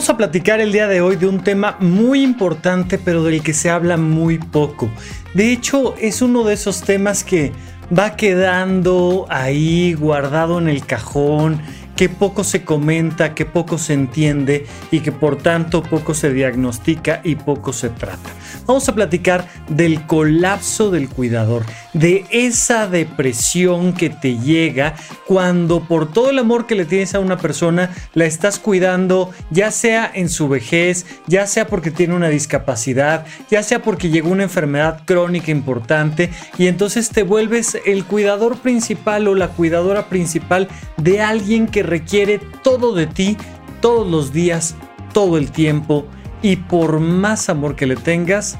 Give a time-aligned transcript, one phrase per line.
[0.00, 3.52] Vamos a platicar el día de hoy de un tema muy importante pero del que
[3.52, 4.88] se habla muy poco.
[5.34, 7.52] De hecho, es uno de esos temas que
[7.96, 11.60] va quedando ahí guardado en el cajón,
[11.96, 17.20] que poco se comenta, que poco se entiende y que por tanto poco se diagnostica
[17.22, 18.30] y poco se trata.
[18.66, 24.94] Vamos a platicar del colapso del cuidador, de esa depresión que te llega
[25.26, 29.70] cuando por todo el amor que le tienes a una persona la estás cuidando, ya
[29.70, 34.44] sea en su vejez, ya sea porque tiene una discapacidad, ya sea porque llegó una
[34.44, 41.20] enfermedad crónica importante y entonces te vuelves el cuidador principal o la cuidadora principal de
[41.20, 43.36] alguien que requiere todo de ti
[43.80, 44.74] todos los días,
[45.12, 46.06] todo el tiempo
[46.42, 48.58] y por más amor que le tengas,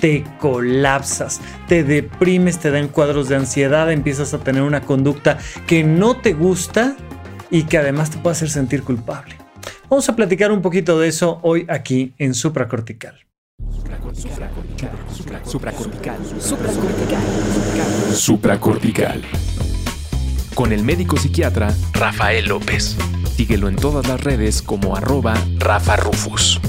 [0.00, 5.84] te colapsas, te deprimes, te dan cuadros de ansiedad, empiezas a tener una conducta que
[5.84, 6.96] no te gusta
[7.50, 9.36] y que además te puede hacer sentir culpable.
[9.88, 13.18] Vamos a platicar un poquito de eso hoy aquí en Supracortical.
[14.12, 14.90] Supracortical.
[15.44, 16.16] Supracortical.
[18.12, 19.22] Supracortical.
[20.54, 22.96] Con el médico psiquiatra Rafael López.
[23.36, 26.60] Síguelo en todas las redes como arroba Rafa Rufus.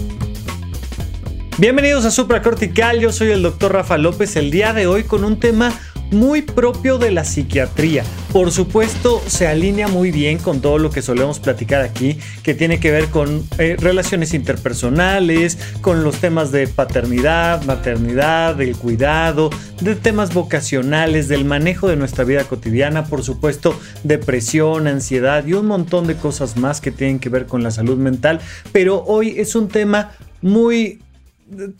[1.59, 5.39] Bienvenidos a Supracortical, yo soy el doctor Rafa López el día de hoy con un
[5.39, 5.73] tema
[6.11, 8.03] muy propio de la psiquiatría.
[8.31, 12.79] Por supuesto, se alinea muy bien con todo lo que solemos platicar aquí, que tiene
[12.79, 19.49] que ver con eh, relaciones interpersonales, con los temas de paternidad, maternidad, del cuidado,
[19.81, 25.65] de temas vocacionales, del manejo de nuestra vida cotidiana, por supuesto, depresión, ansiedad y un
[25.65, 28.41] montón de cosas más que tienen que ver con la salud mental.
[28.71, 30.11] Pero hoy es un tema
[30.43, 31.01] muy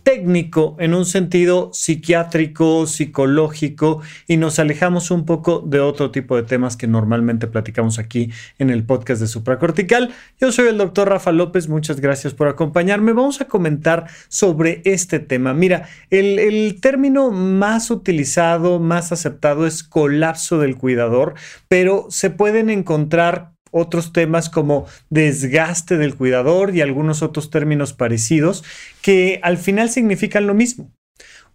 [0.03, 6.43] técnico en un sentido psiquiátrico, psicológico y nos alejamos un poco de otro tipo de
[6.43, 10.11] temas que normalmente platicamos aquí en el podcast de Supracortical.
[10.39, 13.13] Yo soy el doctor Rafa López, muchas gracias por acompañarme.
[13.13, 15.53] Vamos a comentar sobre este tema.
[15.53, 21.35] Mira, el, el término más utilizado, más aceptado es colapso del cuidador,
[21.67, 28.63] pero se pueden encontrar otros temas como desgaste del cuidador y algunos otros términos parecidos
[29.01, 30.91] que al final significan lo mismo.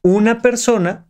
[0.02, 1.06] Una persona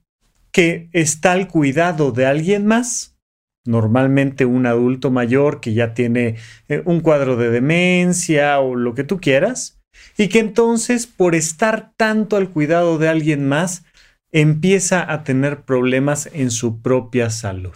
[0.50, 3.16] que está al cuidado de alguien más,
[3.64, 6.36] normalmente un adulto mayor que ya tiene
[6.68, 9.80] eh, un cuadro de demencia o lo que tú quieras,
[10.16, 13.84] y que entonces por estar tanto al cuidado de alguien más,
[14.32, 17.74] empieza a tener problemas en su propia salud.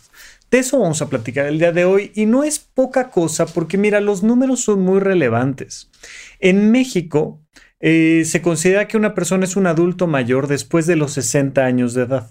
[0.50, 3.78] De eso vamos a platicar el día de hoy y no es poca cosa porque
[3.78, 5.90] mira, los números son muy relevantes.
[6.38, 7.42] En México
[7.80, 11.94] eh, se considera que una persona es un adulto mayor después de los 60 años
[11.94, 12.30] de edad.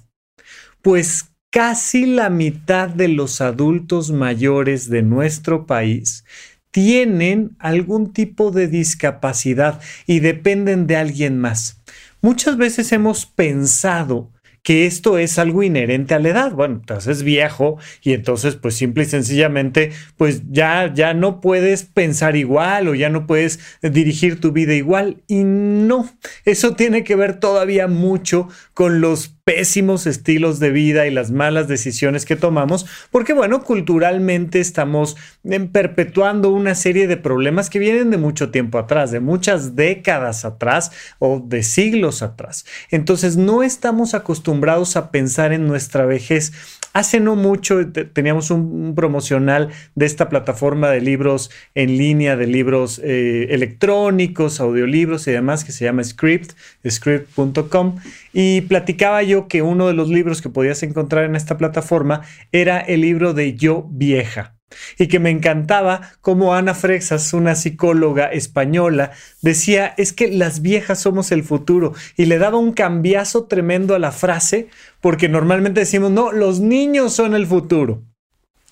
[0.81, 6.23] Pues casi la mitad de los adultos mayores de nuestro país
[6.71, 11.81] tienen algún tipo de discapacidad y dependen de alguien más.
[12.21, 14.33] Muchas veces hemos pensado
[14.65, 16.51] que esto es algo inherente a la edad.
[16.51, 21.83] Bueno, te haces viejo y entonces pues simple y sencillamente pues ya, ya no puedes
[21.83, 25.21] pensar igual o ya no puedes dirigir tu vida igual.
[25.27, 26.09] Y no,
[26.45, 31.67] eso tiene que ver todavía mucho con los pésimos estilos de vida y las malas
[31.67, 38.09] decisiones que tomamos, porque bueno, culturalmente estamos em, perpetuando una serie de problemas que vienen
[38.09, 42.65] de mucho tiempo atrás, de muchas décadas atrás o de siglos atrás.
[42.89, 46.51] Entonces no estamos acostumbrados a pensar en nuestra vejez.
[46.95, 53.01] Hace no mucho teníamos un, promocional de esta plataforma de libros en línea, de libros
[53.03, 56.53] eh, electrónicos, audiolibros y demás, que se llama Script,
[56.89, 57.97] script.com,
[58.31, 62.21] y platicaba yo que uno de los libros que podías encontrar en esta plataforma
[62.53, 64.54] era el libro de Yo Vieja.
[64.97, 71.01] Y que me encantaba como Ana Frexas, una psicóloga española, decía, es que las viejas
[71.01, 71.93] somos el futuro.
[72.17, 74.67] Y le daba un cambiazo tremendo a la frase,
[75.01, 78.03] porque normalmente decimos, no, los niños son el futuro.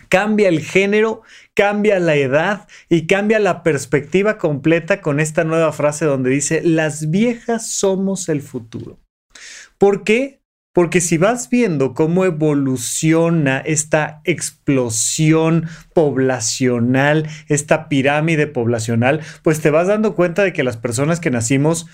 [0.10, 1.24] Cambia el género,
[1.56, 7.10] cambia la edad y cambia la perspectiva completa con esta nueva frase donde dice, las
[7.10, 9.00] viejas somos el futuro.
[9.80, 10.43] ¿Por qué?
[10.74, 19.88] Porque si vas viendo cómo evoluciona esta explosión poblacional, esta pirámide poblacional, pues te vas
[19.88, 21.86] dando cuenta de que las personas que nacimos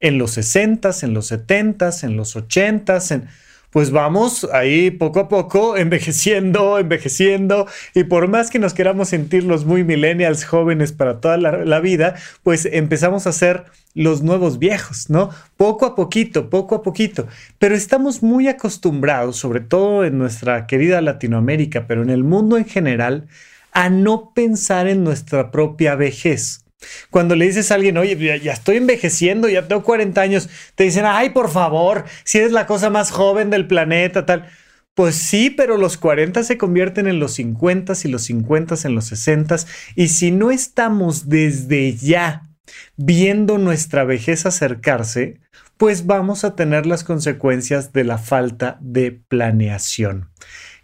[0.00, 3.28] en los 60, en los 70, en los 80, en
[3.70, 9.44] pues vamos ahí poco a poco envejeciendo, envejeciendo, y por más que nos queramos sentir
[9.44, 15.10] los muy millennials jóvenes para toda la, vida, pues empezamos a ser los nuevos viejos,
[15.10, 15.30] ¿no?
[15.56, 17.28] Poco a poquito, poco a poquito.
[17.58, 22.64] Pero estamos muy acostumbrados, sobre todo en nuestra querida Latinoamérica, pero en el mundo en
[22.64, 23.28] general,
[23.72, 26.64] a no pensar en nuestra propia vejez.
[27.10, 31.04] Cuando le dices a alguien, oye, ya, estoy envejeciendo, ya tengo 40 años, te dicen,
[31.06, 34.46] ay, por favor, si eres la cosa más joven del planeta, tal.
[34.94, 39.06] Pues sí, pero los 40 se convierten en los 50 y los 50 en los
[39.06, 39.56] 60
[39.94, 42.48] y si no estamos desde ya
[42.96, 45.40] viendo nuestra vejez acercarse,
[45.76, 50.30] pues vamos a tener las consecuencias de la falta de planeación.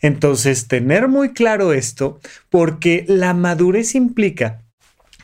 [0.00, 2.20] Entonces, tener muy claro esto,
[2.50, 4.63] porque la madurez implica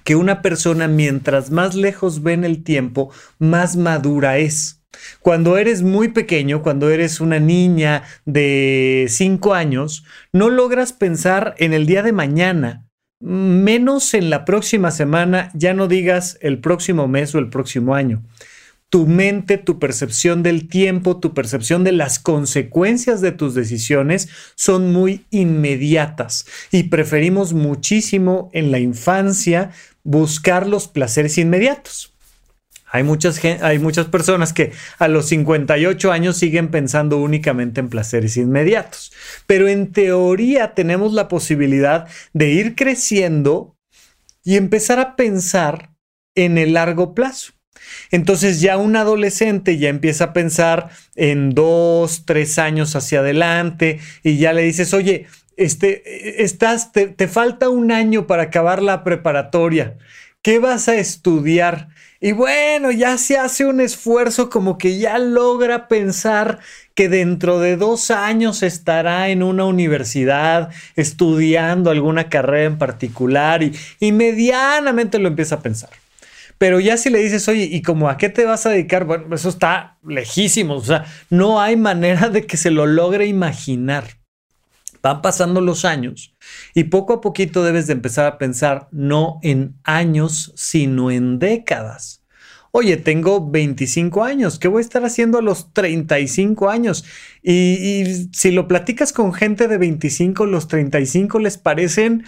[0.04, 4.80] que una persona mientras más lejos ve en el tiempo, más madura es.
[5.20, 11.72] Cuando eres muy pequeño, cuando eres una niña de 5 años, no logras pensar en
[11.72, 12.86] el día de mañana,
[13.20, 18.22] menos en la próxima semana, ya no digas el próximo mes o el próximo año.
[18.90, 24.92] Tu mente, tu percepción del tiempo, tu percepción de las consecuencias de tus decisiones son
[24.92, 29.70] muy inmediatas y preferimos muchísimo en la infancia
[30.02, 32.12] buscar los placeres inmediatos.
[32.92, 38.36] Hay muchas, hay muchas personas que a los 58 años siguen pensando únicamente en placeres
[38.36, 39.12] inmediatos,
[39.46, 43.76] pero en teoría tenemos la posibilidad de ir creciendo
[44.42, 45.90] y empezar a pensar
[46.34, 47.52] en el largo plazo.
[48.10, 54.38] Entonces ya un adolescente ya empieza a pensar en dos, tres años hacia adelante y
[54.38, 59.98] ya le dices, oye, este, estás, te, falta un año para acabar la preparatoria.
[60.42, 61.88] ¿Qué vas a estudiar?
[62.18, 66.60] Y bueno, ya se hace un esfuerzo como que ya logra pensar
[66.94, 74.12] que dentro de dos años estará en una universidad estudiando alguna carrera en particular y
[74.12, 75.90] medianamente lo empieza a pensar.
[76.60, 79.06] Pero ya si le dices, oye, ¿y como a qué te vas a dedicar?
[79.06, 80.74] Bueno, eso está lejísimo.
[80.74, 84.04] O sea, no hay manera de que se lo logre imaginar.
[85.02, 86.34] Van pasando los años
[86.74, 92.22] y poco a poquito debes de empezar a pensar no en años, sino en décadas.
[92.72, 97.06] Oye, tengo 25 años, ¿qué voy a estar haciendo a los 35 años?
[97.42, 102.26] Y, y si lo platicas con gente de 25, los 35 les parecen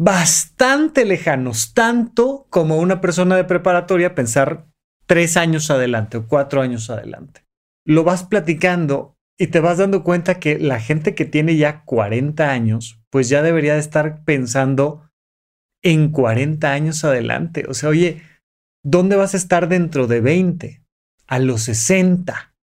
[0.00, 4.66] bastante lejanos, tanto como una persona de preparatoria pensar
[5.04, 7.44] tres años adelante o cuatro años adelante.
[7.84, 12.50] Lo vas platicando y te vas dando cuenta que la gente que tiene ya 40
[12.50, 15.06] años, pues ya debería de estar pensando
[15.82, 17.66] en 40 años adelante.
[17.68, 18.22] O sea, oye,
[18.82, 20.82] ¿dónde vas a estar dentro de 20?
[21.26, 22.54] A los 60.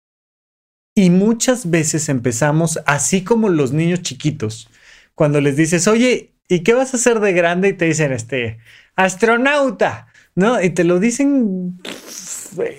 [0.95, 4.71] Y muchas veces empezamos, así como los niños chiquitos,
[5.13, 7.69] cuando les dices, oye, ¿y qué vas a hacer de grande?
[7.69, 8.59] Y te dicen, este,
[8.95, 10.61] astronauta, ¿no?
[10.61, 11.79] Y te lo dicen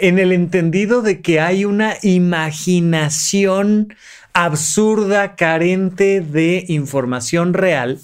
[0.00, 3.94] en el entendido de que hay una imaginación
[4.32, 7.98] absurda, carente de información real.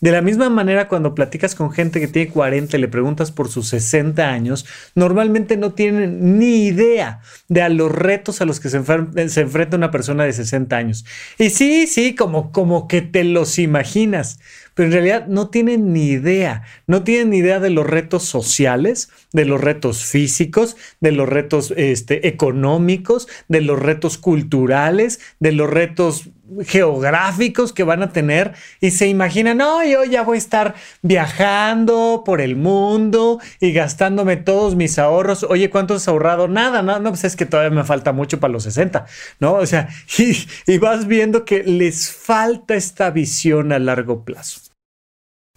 [0.00, 3.50] De la misma manera, cuando platicas con gente que tiene 40 y le preguntas por
[3.50, 4.64] sus 60 años,
[4.94, 9.90] normalmente no tienen ni idea de a los retos a los que se, enfrenta una
[9.90, 11.04] persona de 60 años.
[11.38, 14.38] Y sí, sí, como, como que te los imaginas,
[14.80, 19.10] pero en realidad no tienen ni idea, no tienen ni idea de los retos sociales,
[19.30, 25.68] de los retos físicos, de los retos este, económicos, de los retos culturales, de los
[25.68, 26.30] retos
[26.64, 32.22] geográficos que van a tener y se imaginan, no, yo ya voy a estar viajando
[32.24, 35.44] por el mundo y gastándome todos mis ahorros.
[35.44, 36.48] Oye, ¿cuánto has ahorrado?
[36.48, 39.04] Nada, no, no, pues es que todavía me falta mucho para los 60,
[39.40, 39.56] ¿no?
[39.56, 44.69] O sea, y, y vas viendo que les falta esta visión a largo plazo.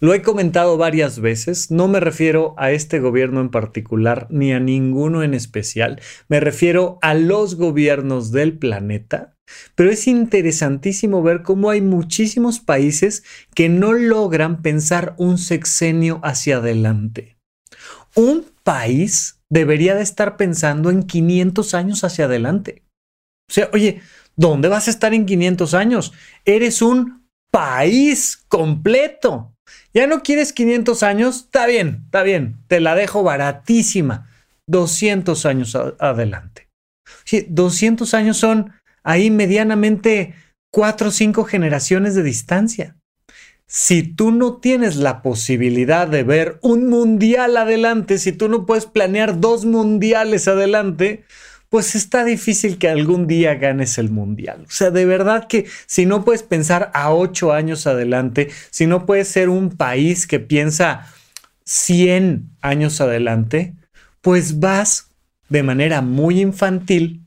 [0.00, 4.58] Lo he comentado varias veces, no me refiero a este gobierno en particular ni a
[4.58, 9.36] ninguno en especial, me refiero a los gobiernos del planeta,
[9.76, 13.22] pero es interesantísimo ver cómo hay muchísimos países
[13.54, 17.38] que no logran pensar un sexenio hacia adelante.
[18.16, 22.82] Un país debería de estar pensando en 500 años hacia adelante.
[23.48, 24.00] O sea, oye,
[24.34, 26.12] ¿dónde vas a estar en 500 años?
[26.44, 29.53] Eres un país completo.
[29.94, 31.36] ¿Ya no quieres 500 años?
[31.44, 34.28] Está bien, está bien, te la dejo baratísima.
[34.66, 36.68] 200 años adelante.
[37.24, 38.72] Sí, 200 años son
[39.02, 40.34] ahí medianamente
[40.72, 42.96] cuatro o cinco generaciones de distancia.
[43.66, 48.86] Si tú no tienes la posibilidad de ver un mundial adelante, si tú no puedes
[48.86, 51.24] planear dos mundiales adelante,
[51.74, 54.62] pues está difícil que algún día ganes el mundial.
[54.68, 59.06] O sea, de verdad que si no puedes pensar a ocho años adelante, si no
[59.06, 61.12] puedes ser un país que piensa
[61.64, 63.74] 100 años adelante,
[64.20, 65.08] pues vas
[65.48, 67.24] de manera muy infantil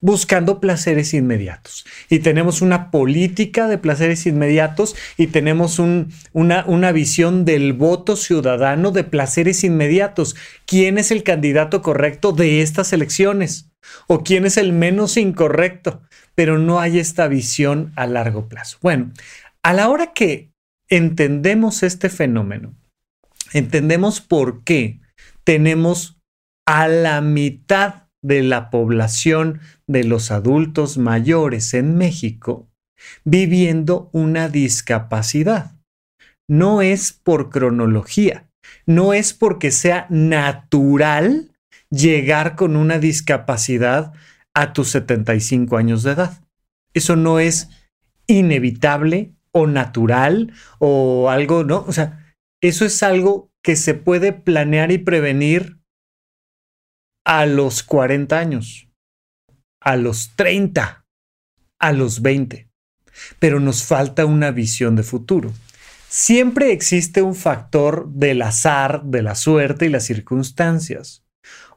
[0.00, 1.86] buscando placeres inmediatos.
[2.10, 8.90] Y tenemos una política de placeres inmediatos y tenemos una, una visión del voto ciudadano
[8.90, 10.34] de placeres inmediatos.
[10.66, 13.70] ¿Quién es el candidato correcto de estas elecciones?
[14.06, 16.02] ¿O quién es el menos incorrecto?
[16.34, 18.78] Pero no hay esta visión a largo plazo.
[18.82, 19.12] Bueno,
[19.62, 20.50] a la hora que
[20.88, 22.74] entendemos este fenómeno,
[23.52, 25.00] entendemos por qué
[25.44, 26.18] tenemos
[26.66, 32.68] a la mitad de la población de los adultos mayores en México
[33.24, 35.76] viviendo una discapacidad.
[36.48, 38.48] No es por cronología,
[38.86, 41.53] no es porque sea natural
[41.94, 44.12] llegar con una discapacidad
[44.54, 46.42] a tus 75 años de edad.
[46.92, 47.70] Eso no es
[48.26, 51.84] inevitable o natural o algo, ¿no?
[51.86, 55.78] O sea, eso es algo que se puede planear y prevenir
[57.24, 58.88] a los 40 años,
[59.80, 61.04] a los 30,
[61.80, 62.68] a los 20.
[63.38, 65.52] Pero nos falta una visión de futuro.
[66.08, 71.23] Siempre existe un factor del azar, de la suerte y las circunstancias.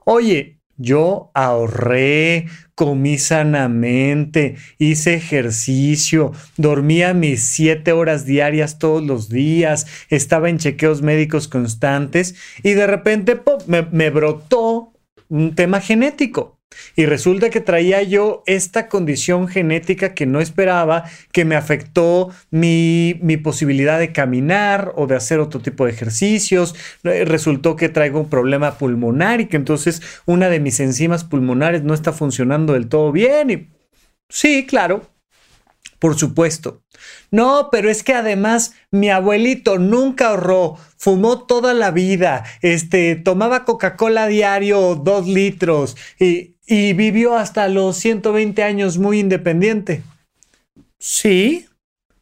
[0.09, 9.85] Oye, yo ahorré, comí sanamente, hice ejercicio, dormía mis siete horas diarias todos los días,
[10.09, 14.93] estaba en chequeos médicos constantes y de repente me, me brotó
[15.27, 16.56] un tema genético.
[16.95, 23.19] Y resulta que traía yo esta condición genética que no esperaba, que me afectó mi,
[23.21, 26.75] mi, posibilidad de caminar o de hacer otro tipo de ejercicios.
[27.03, 31.83] Eh, resultó que traigo un problema pulmonar y que entonces una de mis enzimas pulmonares
[31.83, 33.49] no está funcionando del todo bien.
[33.49, 33.67] Y
[34.29, 35.09] sí, claro,
[35.99, 36.83] por supuesto.
[37.31, 43.65] No, pero es que además mi abuelito nunca ahorró, fumó toda la vida, este, tomaba
[43.65, 50.03] Coca-Cola diario, dos litros, y, y vivió hasta los 120 años muy independiente.
[50.99, 51.65] Sí,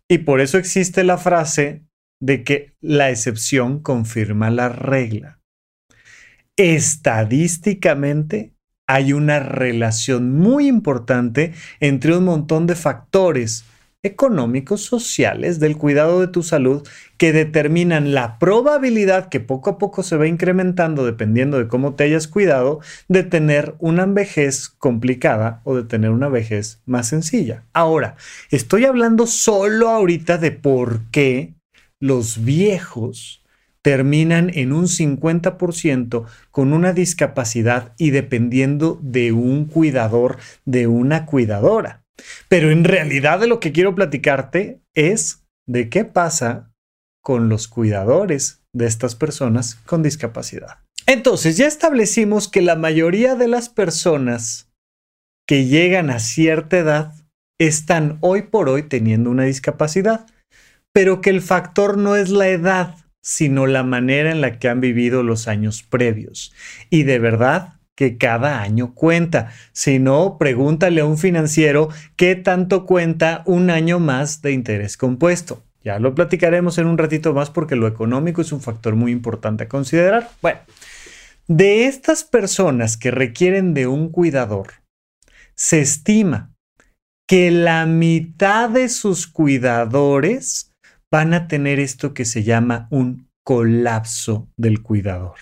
[0.08, 1.82] y por eso existe la frase
[2.22, 5.40] de que la excepción confirma la regla.
[6.58, 8.54] Estadísticamente,
[8.88, 13.66] hay una relación muy importante entre un montón de factores
[14.06, 20.04] económicos, sociales, del cuidado de tu salud, que determinan la probabilidad que poco a poco
[20.04, 25.76] se va incrementando, dependiendo de cómo te hayas cuidado, de tener una vejez complicada o
[25.76, 27.64] de tener una vejez más sencilla.
[27.74, 28.16] Ahora,
[28.52, 31.56] estoy hablando solo ahorita de por qué
[32.00, 33.42] los viejos
[33.82, 42.05] terminan en un 50% con una discapacidad y dependiendo de un cuidador, de una cuidadora.
[42.50, 46.72] Pero en realidad de lo que quiero platicarte es de qué pasa
[47.22, 50.80] con los cuidadores de estas personas con discapacidad.
[51.08, 54.72] Entonces, ya establecimos que la mayoría de las personas
[55.48, 57.14] que llegan a cierta edad
[57.60, 60.26] están hoy por hoy teniendo una discapacidad,
[60.94, 64.82] pero que el factor no es la edad, sino la manera en la que han
[64.82, 66.54] vivido los años previos.
[66.90, 69.52] Y de verdad que cada año cuenta.
[69.72, 75.64] Si no, pregúntale a un financiero qué tanto cuenta un año más de interés compuesto.
[75.84, 79.66] Ya lo platicaremos en un ratito más porque lo económico es un factor muy importante
[79.66, 80.30] a considerar.
[80.42, 80.60] Bueno,
[81.48, 84.74] de estas personas que requieren de un cuidador,
[85.56, 86.52] se estima
[87.28, 90.72] que la mitad de sus cuidadores
[91.12, 95.36] van a tener esto que se llama un colapso del cuidador.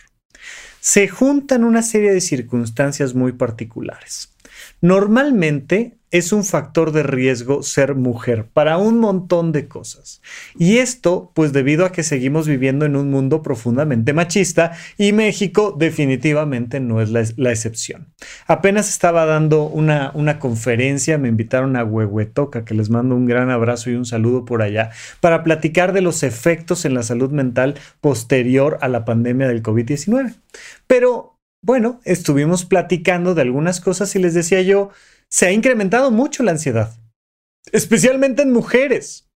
[0.86, 4.33] Se juntan una serie de circunstancias muy particulares.
[4.82, 10.22] Normalmente es un factor de riesgo ser mujer para un montón de cosas.
[10.60, 15.76] Y esto, pues debido a que seguimos viviendo en un mundo profundamente machista y México
[15.78, 18.14] definitivamente no es la, excepción.
[18.46, 23.50] Apenas estaba dando una, una conferencia, me invitaron a Huehuetoca, que les mando un gran
[23.50, 27.74] abrazo y un saludo por allá, para platicar de los efectos en la salud mental
[28.02, 30.36] posterior a la pandemia del COVID-19.
[30.86, 31.33] Pero
[31.64, 34.90] bueno, estuvimos platicando de algunas cosas y les decía yo,
[35.30, 36.94] se ha incrementado mucho la ansiedad,
[37.72, 39.30] especialmente en mujeres.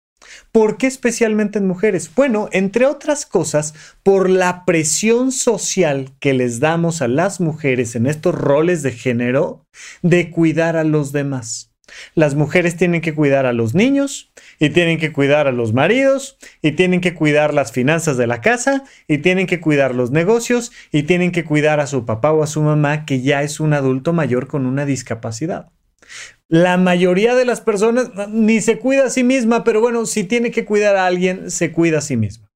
[0.50, 2.11] ¿Por qué especialmente en mujeres?
[2.14, 8.07] Bueno, entre otras cosas, por la presión social que les damos a las mujeres en
[8.07, 9.66] estos roles de género
[10.00, 11.74] de cuidar a los demás.
[12.14, 16.38] Las mujeres tienen que cuidar a los niños y tienen que cuidar a los maridos
[16.62, 20.72] y tienen que cuidar las finanzas de la casa y tienen que cuidar los negocios
[20.92, 23.72] y tienen que cuidar a su papá o a su mamá que ya es un
[23.72, 25.70] adulto mayor con una discapacidad.
[26.48, 30.50] La mayoría de las personas ni se cuida a sí misma, pero bueno, si tiene
[30.50, 32.50] que cuidar a alguien, se cuida a sí misma.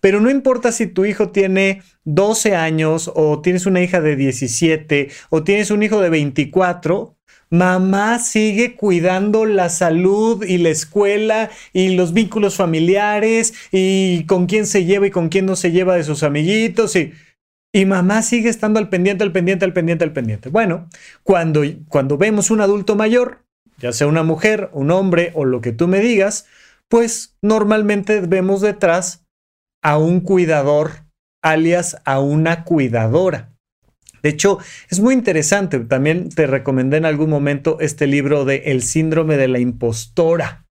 [0.00, 5.08] Pero no importa si tu hijo tiene 12 años o tienes una hija de 17
[5.30, 7.16] o tienes un hijo de 24,
[7.52, 14.64] Mamá sigue cuidando la salud y la escuela y los vínculos familiares y con quién
[14.64, 17.12] se lleva y con quién no se lleva de sus amiguitos y,
[17.70, 20.48] y mamá sigue estando al pendiente, al pendiente, al pendiente, al pendiente.
[20.48, 20.88] Bueno,
[21.24, 23.44] cuando, cuando vemos un adulto mayor,
[23.76, 26.46] ya sea una mujer, un hombre o lo que tú me digas,
[26.88, 29.26] pues normalmente vemos detrás
[29.82, 31.04] a un cuidador,
[31.42, 33.51] alias a una cuidadora.
[34.22, 34.58] De hecho,
[34.90, 35.78] es muy interesante.
[35.80, 40.66] También te recomendé en algún momento este libro de El síndrome de la impostora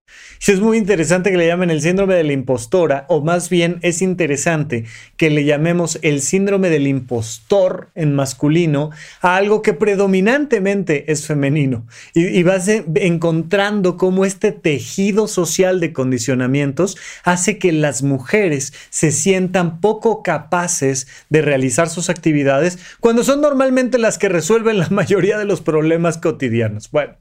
[0.51, 4.01] es muy interesante que le llamen el síndrome de la impostora, o más bien es
[4.01, 8.89] interesante que le llamemos el síndrome del impostor en masculino
[9.21, 11.85] a algo que predominantemente es femenino.
[12.13, 19.79] Y, vas encontrando cómo este tejido social de condicionamientos hace que las mujeres se sientan
[19.79, 25.45] poco capaces de realizar sus actividades cuando son normalmente las que resuelven la mayoría de
[25.45, 26.89] los problemas cotidianos.
[26.91, 27.15] Bueno,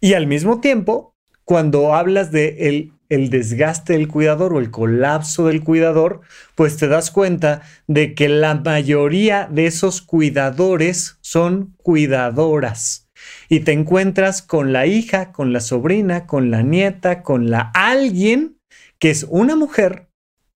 [0.00, 1.13] y al mismo tiempo
[1.44, 6.22] cuando hablas de el, el, desgaste del cuidador o el colapso del cuidador,
[6.54, 13.08] pues te das cuenta de que la mayoría de esos cuidadores son cuidadoras.
[13.48, 18.58] Y te encuentras con la hija, con la sobrina, con la nieta, con la alguien
[18.98, 20.08] que es una mujer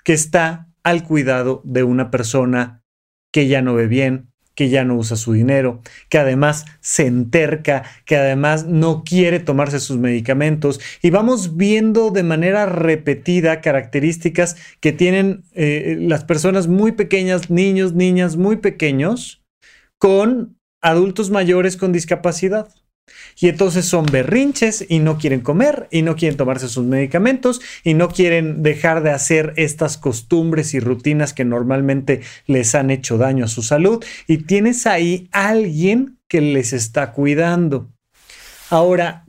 [0.04, 2.83] que está al cuidado de una persona
[3.33, 4.27] que ya no ve bien,
[4.59, 9.79] que ya no usa su dinero, que además se enterca, que además no quiere tomarse
[9.79, 10.81] sus medicamentos.
[11.00, 17.93] Y vamos viendo de manera repetida características que tienen eh, las personas muy pequeñas, niños,
[17.95, 19.45] niñas muy pequeños,
[19.97, 22.69] con adultos mayores con discapacidad.
[23.38, 27.95] Y entonces son berrinches y no quieren comer y no quieren tomarse sus medicamentos y
[27.95, 33.45] no quieren dejar de hacer estas costumbres y rutinas que normalmente les han hecho daño
[33.45, 34.05] a su salud.
[34.27, 37.91] Y tienes ahí alguien que les está cuidando.
[38.71, 39.25] Ahora,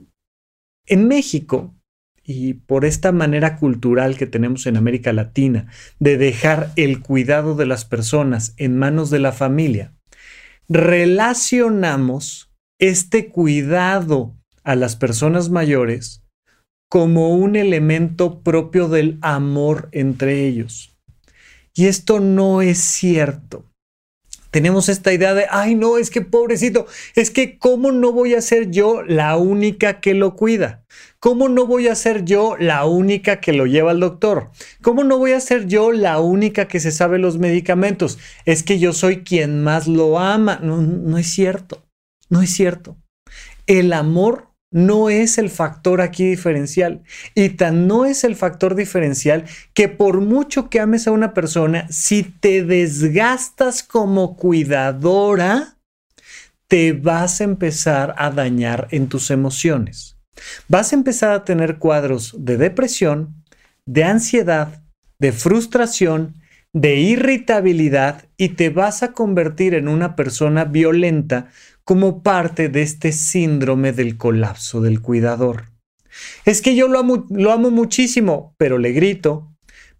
[0.86, 1.74] en México,
[2.24, 5.66] y por esta manera cultural que tenemos en América Latina
[5.98, 9.94] de dejar el cuidado de las personas en manos de la familia,
[10.68, 12.49] relacionamos
[12.80, 16.22] este cuidado a las personas mayores
[16.88, 20.96] como un elemento propio del amor entre ellos.
[21.74, 23.64] Y esto no es cierto.
[24.50, 28.40] Tenemos esta idea de, ay no, es que pobrecito, es que ¿cómo no voy a
[28.40, 30.84] ser yo la única que lo cuida?
[31.20, 34.50] ¿Cómo no voy a ser yo la única que lo lleva al doctor?
[34.82, 38.18] ¿Cómo no voy a ser yo la única que se sabe los medicamentos?
[38.46, 40.58] Es que yo soy quien más lo ama.
[40.60, 41.84] No, no es cierto.
[42.30, 42.96] No es cierto.
[43.66, 47.02] El amor no es el factor aquí diferencial.
[47.34, 51.86] Y tan no es el factor diferencial que por mucho que ames a una persona,
[51.90, 55.76] si te desgastas como cuidadora,
[56.68, 60.16] te vas a empezar a dañar en tus emociones.
[60.68, 63.34] Vas a empezar a tener cuadros de depresión,
[63.86, 64.82] de ansiedad,
[65.18, 66.34] de frustración,
[66.72, 71.48] de irritabilidad y te vas a convertir en una persona violenta
[71.84, 75.70] como parte de este síndrome del colapso del cuidador.
[76.44, 79.52] Es que yo lo amo, lo amo muchísimo, pero le grito,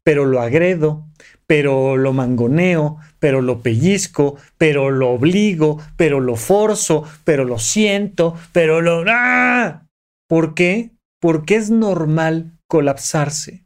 [0.05, 1.07] pero lo agredo,
[1.47, 8.37] pero lo mangoneo, pero lo pellizco, pero lo obligo, pero lo forzo, pero lo siento,
[8.53, 9.05] pero lo...
[9.09, 9.87] ¡Ah!
[10.29, 10.93] ¿Por qué?
[11.21, 13.65] Porque es normal colapsarse.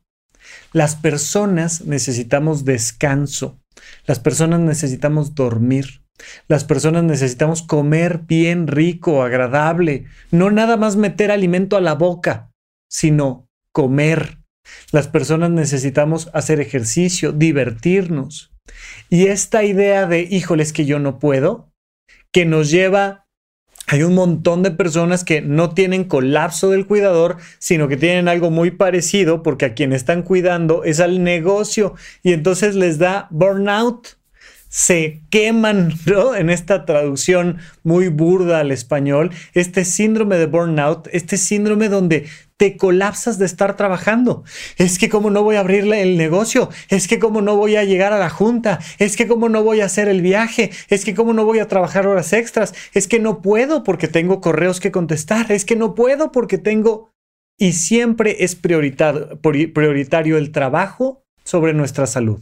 [0.72, 3.60] Las personas necesitamos descanso,
[4.06, 6.03] las personas necesitamos dormir.
[6.48, 12.50] Las personas necesitamos comer bien, rico, agradable, no nada más meter alimento a la boca,
[12.88, 14.38] sino comer.
[14.92, 18.52] Las personas necesitamos hacer ejercicio, divertirnos.
[19.10, 21.70] Y esta idea de, híjole, que yo no puedo,
[22.32, 23.26] que nos lleva,
[23.86, 28.50] hay un montón de personas que no tienen colapso del cuidador, sino que tienen algo
[28.50, 34.16] muy parecido porque a quien están cuidando es al negocio y entonces les da burnout
[34.74, 36.34] se queman, ¿no?
[36.34, 42.76] En esta traducción muy burda al español, este síndrome de burnout, este síndrome donde te
[42.76, 44.42] colapsas de estar trabajando.
[44.76, 47.84] Es que como no voy a abrirle el negocio, es que como no voy a
[47.84, 51.14] llegar a la junta, es que como no voy a hacer el viaje, es que
[51.14, 54.90] como no voy a trabajar horas extras, es que no puedo porque tengo correos que
[54.90, 57.12] contestar, es que no puedo porque tengo...
[57.56, 62.40] Y siempre es prioritario el trabajo sobre nuestra salud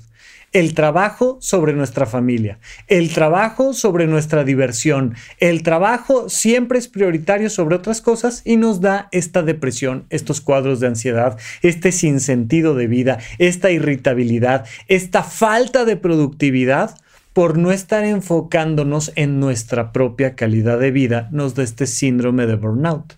[0.53, 7.51] el trabajo sobre nuestra familia, el trabajo sobre nuestra diversión, el trabajo siempre es prioritario
[7.51, 12.87] sobre otras cosas y nos da esta depresión, estos cuadros de ansiedad, este sinsentido de
[12.87, 16.97] vida, esta irritabilidad, esta falta de productividad
[17.33, 22.57] por no estar enfocándonos en nuestra propia calidad de vida, nos da este síndrome de
[22.57, 23.15] burnout.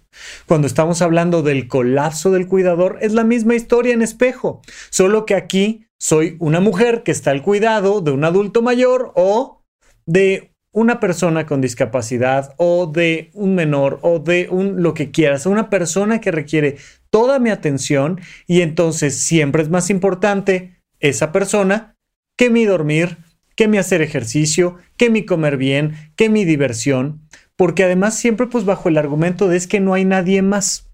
[0.47, 5.35] Cuando estamos hablando del colapso del cuidador, es la misma historia en espejo, solo que
[5.35, 9.63] aquí soy una mujer que está al cuidado de un adulto mayor o
[10.05, 15.47] de una persona con discapacidad o de un menor o de un lo que quieras,
[15.47, 16.77] una persona que requiere
[17.09, 21.95] toda mi atención y entonces siempre es más importante esa persona
[22.37, 23.17] que mi dormir,
[23.57, 27.23] que mi hacer ejercicio, que mi comer bien, que mi diversión,
[27.57, 30.91] porque además siempre pues bajo el argumento de es que no hay nadie más.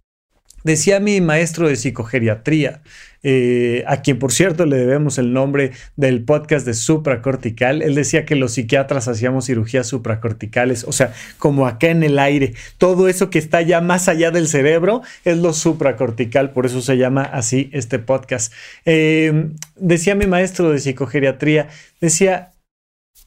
[0.62, 2.82] Decía mi maestro de psicogeriatría,
[3.22, 8.24] eh, a quien por cierto le debemos el nombre del podcast de supracortical, él decía
[8.24, 13.30] que los psiquiatras hacíamos cirugías supracorticales, o sea, como acá en el aire, todo eso
[13.30, 17.70] que está ya más allá del cerebro es lo supracortical, por eso se llama así
[17.72, 18.52] este podcast.
[18.84, 21.68] Eh, decía mi maestro de psicogeriatría,
[22.00, 22.52] decía,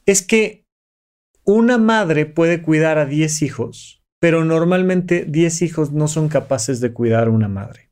[0.06, 0.64] es que
[1.44, 6.92] una madre puede cuidar a 10 hijos, pero normalmente 10 hijos no son capaces de
[6.92, 7.83] cuidar a una madre.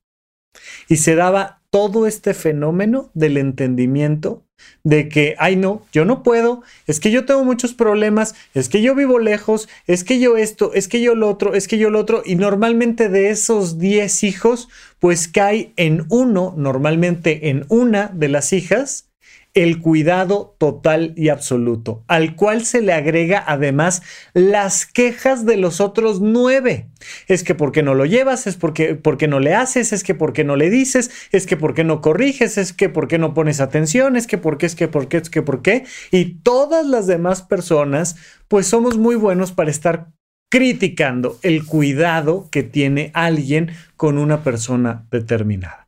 [0.88, 4.42] Y se daba todo este fenómeno del entendimiento
[4.84, 8.82] de que, ay no, yo no puedo, es que yo tengo muchos problemas, es que
[8.82, 11.90] yo vivo lejos, es que yo esto, es que yo lo otro, es que yo
[11.90, 14.68] lo otro, y normalmente de esos 10 hijos,
[14.98, 19.08] pues cae en uno, normalmente en una de las hijas,
[19.54, 25.80] el cuidado total y absoluto, al cual se le agrega además las quejas de los
[25.80, 26.88] otros nueve.
[27.28, 30.44] Es que porque no lo llevas, es porque, porque no le haces, es que porque
[30.44, 34.26] no le dices, es que porque no corriges, es que porque no pones atención, es
[34.26, 35.84] que porque, es que porque, es que por qué.
[36.10, 38.16] Y todas las demás personas,
[38.48, 40.12] pues somos muy buenos para estar
[40.50, 45.81] criticando el cuidado que tiene alguien con una persona determinada.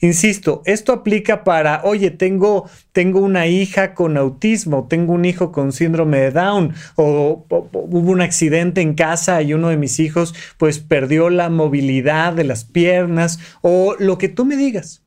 [0.00, 5.72] Insisto, esto aplica para, oye, tengo, tengo una hija con autismo, tengo un hijo con
[5.72, 10.78] síndrome de Down, o, hubo un accidente en casa y uno de mis hijos pues
[10.78, 15.04] perdió la movilidad de las piernas, o lo que tú me digas.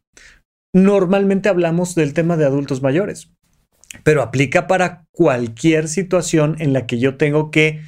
[0.73, 3.29] Normalmente hablamos del tema de adultos mayores,
[4.03, 7.81] pero aplica para cualquier situación en la que yo tengo que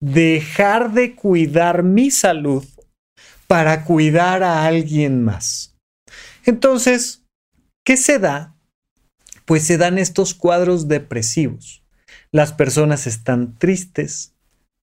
[0.00, 2.64] dejar de cuidar mi salud
[3.48, 5.67] para cuidar a alguien más.
[6.48, 7.26] Entonces,
[7.84, 8.56] ¿qué se da?
[9.44, 11.84] Pues se dan estos cuadros depresivos.
[12.32, 14.34] Las personas están tristes,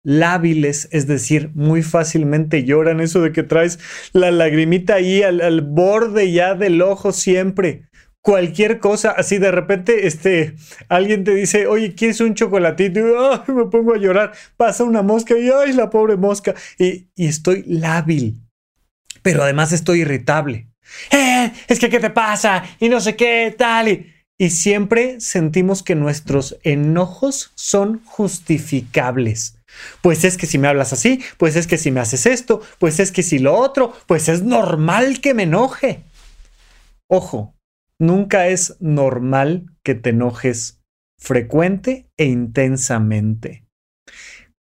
[0.02, 3.78] lábiles, es decir, muy fácilmente lloran, eso de que traes
[4.12, 7.88] la lagrimita ahí al, borde ya del ojo siempre.
[8.22, 10.56] Cualquier cosa, así de repente, este,
[10.88, 12.98] alguien te dice, oye, ¿quieres un chocolatito?
[13.46, 14.32] Y me pongo a llorar.
[14.56, 16.56] Pasa una mosca y ay, la pobre mosca.
[16.76, 18.40] Y estoy lábil,
[19.22, 20.71] pero además estoy irritable.
[21.10, 21.52] ¡Eh!
[21.68, 22.62] Es que, ¿qué te pasa?
[22.80, 23.88] Y no sé qué, tal.
[23.88, 29.58] Y, y siempre sentimos que nuestros enojos son justificables.
[30.00, 33.00] Pues es que si me hablas así, pues es que si me haces esto, pues
[33.00, 36.02] es que si lo otro, pues es normal que me enoje.
[37.08, 37.54] Ojo,
[37.98, 40.80] nunca es normal que te enojes
[41.18, 43.64] frecuente e intensamente.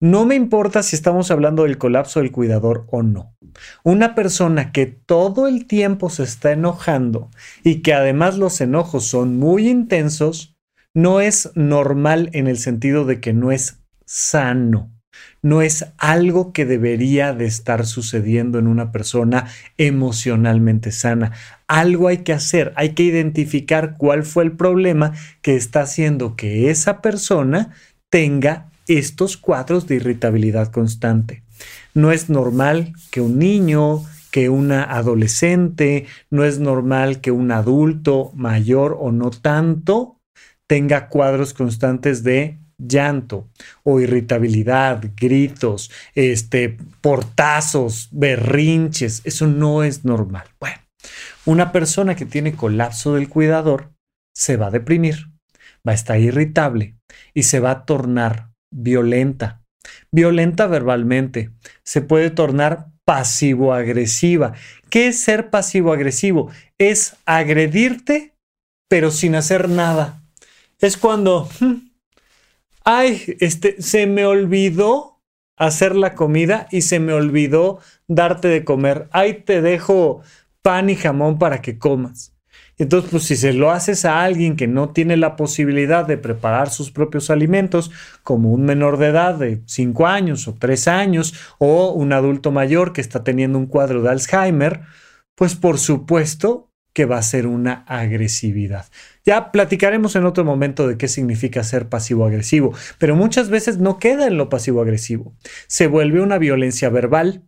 [0.02, 3.36] No me importa si estamos hablando del colapso del cuidador o no.
[3.84, 7.30] Una persona que todo el tiempo se está enojando
[7.64, 10.56] y que además los enojos son muy intensos,
[10.94, 14.92] no es normal en el sentido de que no es sano.
[15.42, 21.32] No es algo que debería de estar sucediendo en una persona emocionalmente sana.
[21.68, 26.70] Algo hay que hacer, hay que identificar cuál fue el problema que está haciendo que
[26.70, 27.74] esa persona
[28.10, 31.44] tenga estos cuadros de irritabilidad constante.
[31.98, 38.32] No es normal que un niño, que una adolescente, no es normal que un adulto
[38.36, 40.20] mayor o no tanto
[40.68, 43.50] tenga cuadros constantes de llanto
[43.82, 49.24] o irritabilidad, gritos, este, portazos, berrinches.
[49.24, 50.46] Eso no es normal.
[50.60, 50.78] Bueno,
[51.46, 53.90] una persona que tiene colapso del cuidador
[54.36, 55.32] se va a deprimir,
[55.78, 56.96] va a estar irritable
[57.34, 59.64] y se va a tornar violenta.
[60.12, 61.52] Violenta verbalmente.
[61.84, 64.54] Se puede tornar pasivo-agresiva.
[64.90, 66.52] ¿Qué es ser pasivo-agresivo?
[66.78, 68.34] Es agredirte,
[68.90, 70.22] pero sin hacer nada.
[70.80, 71.90] Es cuando, hmm,
[72.84, 75.22] ay, este, se me olvidó
[75.58, 79.08] hacer la comida y se me olvidó darte de comer.
[79.12, 80.22] Ay, te dejo
[80.62, 82.37] pan y jamón para que comas.
[82.78, 86.70] Entonces, pues si se lo haces a alguien que no tiene la posibilidad de preparar
[86.70, 87.92] sus propios alimentos,
[88.24, 92.94] como un menor de edad de 5 años o 3 años, o un adulto mayor
[92.94, 94.82] que está teniendo un cuadro de Alzheimer,
[95.36, 98.88] pues por supuesto que va a ser una agresividad.
[99.24, 104.26] Ya platicaremos en otro momento de qué significa ser pasivo-agresivo, pero muchas veces no queda
[104.26, 105.36] en lo pasivo-agresivo.
[105.68, 107.44] Se vuelve una violencia verbal,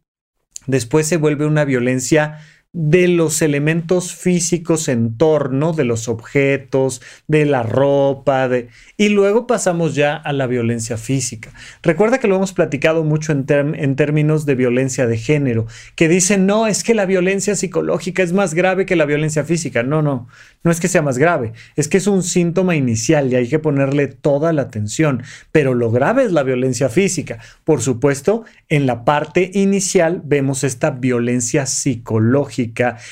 [0.67, 2.37] después se vuelve una violencia
[2.71, 8.67] de los elementos físicos en torno, de los objetos, de la ropa, de...
[8.95, 11.51] y luego pasamos ya a la violencia física.
[11.81, 16.45] Recuerda que lo hemos platicado mucho en, en, términos de violencia de género, que dicen,
[16.45, 19.81] no, es que la violencia psicológica es más grave que la violencia física.
[19.81, 20.27] No, no,
[20.63, 23.57] no es que sea más grave, es que es un síntoma inicial y hay que
[23.57, 25.23] ponerle toda la atención.
[25.51, 27.39] Pero lo grave es la violencia física.
[27.63, 32.58] Por supuesto, en la parte inicial vemos esta violencia psicológica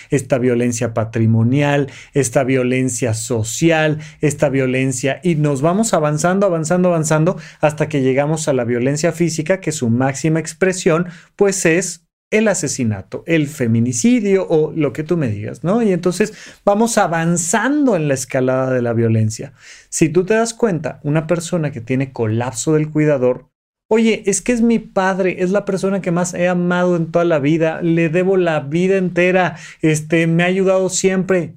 [0.09, 7.87] esta violencia patrimonial, esta violencia social, esta violencia y nos vamos avanzando, avanzando, avanzando hasta
[7.89, 13.47] que llegamos a la violencia física, que su máxima expresión pues es el asesinato, el
[13.47, 15.81] feminicidio o lo que tú me digas, ¿no?
[15.81, 16.33] Y entonces
[16.65, 19.53] vamos avanzando en la escalada de la violencia.
[19.89, 23.49] Si tú te das cuenta, una persona que tiene colapso del cuidador
[23.89, 27.23] Oye, es que es mi padre, es la persona que más he amado en toda
[27.23, 31.55] la vida, le debo la vida entera, este, me ha ayudado siempre,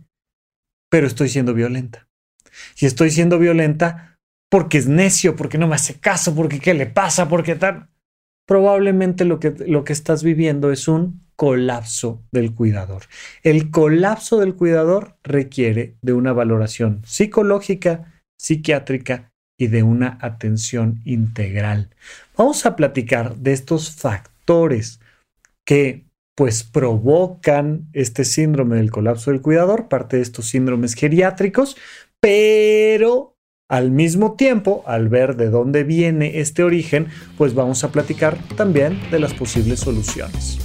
[0.89, 2.09] pero estoy siendo violenta.
[2.79, 6.87] Y estoy siendo violenta porque es necio, porque no me hace caso, porque qué le
[6.87, 7.89] pasa, porque tal.
[8.47, 13.03] Probablemente lo que, lo que estás viviendo es un colapso del cuidador.
[13.43, 19.30] El colapso del cuidador requiere de una valoración psicológica, psiquiátrica
[19.61, 21.91] y de una atención integral.
[22.35, 25.01] Vamos a platicar de estos factores
[25.67, 31.77] que pues provocan este síndrome del colapso del cuidador, parte de estos síndromes geriátricos,
[32.21, 33.37] pero
[33.69, 38.99] al mismo tiempo, al ver de dónde viene este origen, pues vamos a platicar también
[39.11, 40.59] de las posibles soluciones.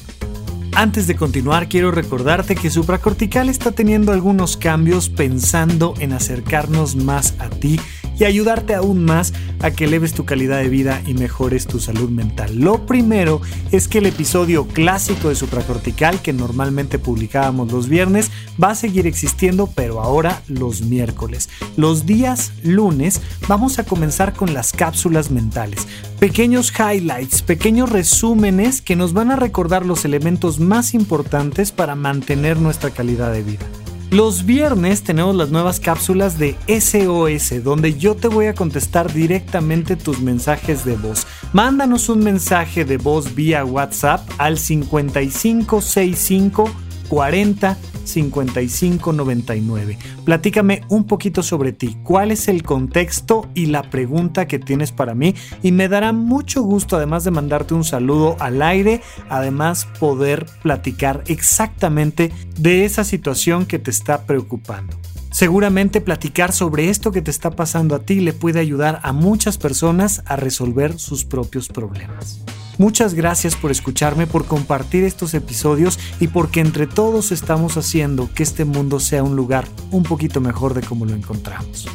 [0.73, 7.35] Antes de continuar, quiero recordarte que Supracortical está teniendo algunos cambios pensando en acercarnos más
[7.39, 7.79] a ti
[8.19, 12.09] y ayudarte aún más a que eleves tu calidad de vida y mejores tu salud
[12.09, 12.59] mental.
[12.59, 18.71] Lo primero es que el episodio clásico de Supracortical, que normalmente publicábamos los viernes, va
[18.71, 21.49] a seguir existiendo, pero ahora los miércoles.
[21.77, 25.87] Los días lunes vamos a comenzar con las cápsulas mentales.
[26.19, 32.57] Pequeños highlights, pequeños resúmenes que nos van a recordar los elementos más importantes para mantener
[32.57, 33.65] nuestra calidad de vida.
[34.11, 39.95] Los viernes tenemos las nuevas cápsulas de SOS, donde yo te voy a contestar directamente
[39.95, 41.25] tus mensajes de voz.
[41.53, 46.69] Mándanos un mensaje de voz vía WhatsApp al 5565
[47.09, 49.97] 40 55 99.
[50.23, 55.15] Platícame un poquito sobre ti, cuál es el contexto y la pregunta que tienes para
[55.15, 60.45] mí y me dará mucho gusto además de mandarte un saludo al aire, además poder
[60.61, 64.97] platicar exactamente de esa situación que te está preocupando.
[65.35, 69.57] Seguramente platicar sobre esto que te está pasando a ti le puede ayudar a muchas
[69.57, 72.39] personas a resolver sus propios problemas.
[72.77, 78.43] Muchas gracias por escucharme, por compartir estos episodios y porque entre todos estamos haciendo que
[78.43, 81.85] este mundo sea un lugar un poquito mejor de como lo encontramos.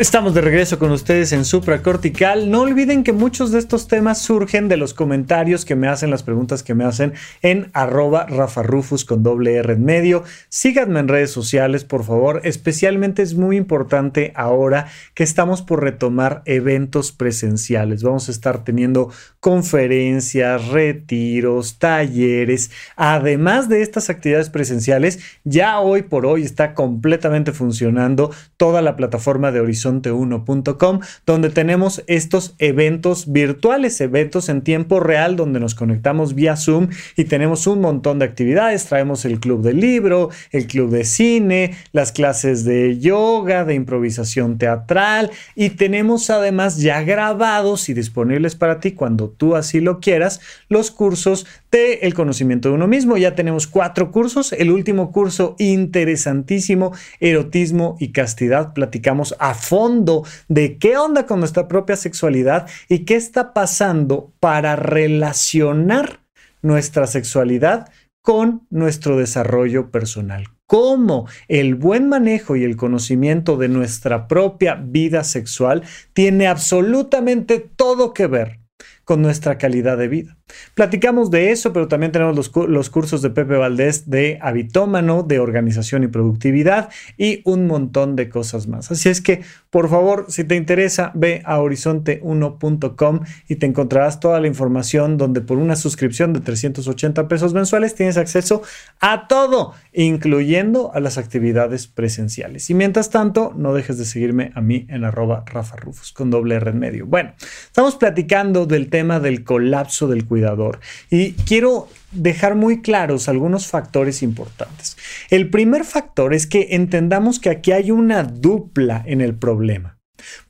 [0.00, 2.50] Estamos de regreso con ustedes en Supracortical.
[2.50, 6.22] No olviden que muchos de estos temas surgen de los comentarios que me hacen, las
[6.22, 10.24] preguntas que me hacen en arroba rafarufus con doble R en medio.
[10.48, 12.40] Síganme en redes sociales, por favor.
[12.44, 18.02] Especialmente es muy importante ahora que estamos por retomar eventos presenciales.
[18.02, 22.70] Vamos a estar teniendo conferencias, retiros, talleres.
[22.96, 29.52] Además de estas actividades presenciales, ya hoy por hoy está completamente funcionando toda la plataforma
[29.52, 36.34] de Horizonte 1com donde tenemos estos eventos virtuales, eventos en tiempo real, donde nos conectamos
[36.34, 38.86] vía Zoom y tenemos un montón de actividades.
[38.86, 44.58] Traemos el club de libro, el club de cine, las clases de yoga, de improvisación
[44.58, 50.40] teatral y tenemos además ya grabados y disponibles para ti cuando tú así lo quieras,
[50.68, 53.16] los cursos de el conocimiento de uno mismo.
[53.16, 54.52] Ya tenemos cuatro cursos.
[54.52, 58.72] El último curso interesantísimo, erotismo y castidad.
[58.72, 64.76] Platicamos a fondo de qué onda con nuestra propia sexualidad y qué está pasando para
[64.76, 66.20] relacionar
[66.62, 67.88] nuestra sexualidad
[68.22, 70.48] con nuestro desarrollo personal.
[70.66, 78.12] Cómo el buen manejo y el conocimiento de nuestra propia vida sexual tiene absolutamente todo
[78.12, 78.59] que ver
[79.04, 80.36] con nuestra calidad de vida.
[80.74, 85.38] Platicamos de eso, pero también tenemos los, los cursos de Pepe Valdés de habitómano, de
[85.38, 88.90] organización y productividad y un montón de cosas más.
[88.90, 94.40] Así es que, por favor, si te interesa, ve a horizonte1.com y te encontrarás toda
[94.40, 98.62] la información donde por una suscripción de 380 pesos mensuales tienes acceso
[99.00, 102.70] a todo, incluyendo a las actividades presenciales.
[102.70, 106.56] Y mientras tanto, no dejes de seguirme a mí en arroba Rafa Rufus con doble
[106.56, 107.06] R en medio.
[107.06, 113.66] Bueno, estamos platicando del tema del colapso del cuidador y quiero dejar muy claros algunos
[113.66, 114.96] factores importantes.
[115.30, 119.96] El primer factor es que entendamos que aquí hay una dupla en el problema.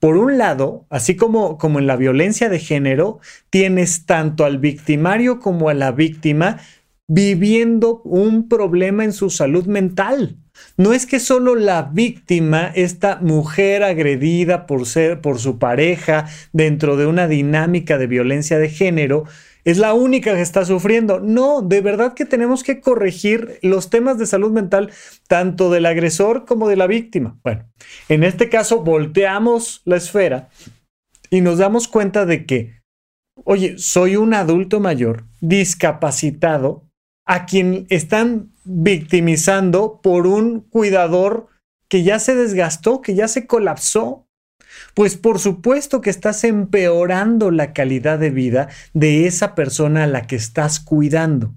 [0.01, 5.39] Por un lado, así como, como en la violencia de género, tienes tanto al victimario
[5.39, 6.59] como a la víctima
[7.07, 10.37] viviendo un problema en su salud mental.
[10.81, 16.97] No es que solo la víctima, esta mujer agredida por ser por su pareja dentro
[16.97, 19.25] de una dinámica de violencia de género,
[19.67, 21.21] es la única que está sufriendo.
[21.21, 24.91] No, de verdad que tenemos que corregir los temas de salud mental
[25.29, 27.39] tanto del agresor como de la víctima.
[27.45, 27.69] Bueno,
[28.09, 30.49] en este caso volteamos la esfera
[31.29, 32.81] y nos damos cuenta de que,
[33.45, 36.87] oye, soy un adulto mayor discapacitado
[37.27, 41.49] a quien están victimizando por un cuidador
[41.89, 44.27] que ya se desgastó, que ya se colapsó.
[44.95, 50.27] Pues por supuesto que estás empeorando la calidad de vida de esa persona a la
[50.27, 51.55] que estás cuidando.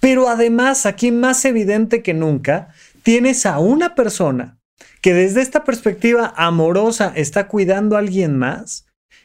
[0.00, 2.68] Pero además, aquí más evidente que nunca,
[3.02, 4.58] tienes a una persona
[5.00, 8.83] que desde esta perspectiva amorosa está cuidando a alguien más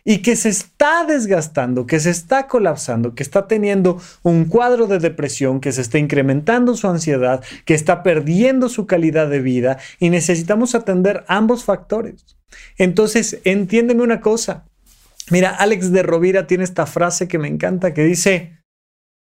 [0.10, 4.98] y que se está desgastando, que se está colapsando, que está teniendo un cuadro de
[4.98, 10.10] depresión, que se está incrementando su ansiedad, que está perdiendo su calidad de vida y
[10.10, 12.26] necesitamos atender ambos factores.
[12.80, 14.66] Entonces, entiéndeme una cosa.
[15.30, 18.64] Mira, Alex de Rovira tiene esta frase que me encanta que dice,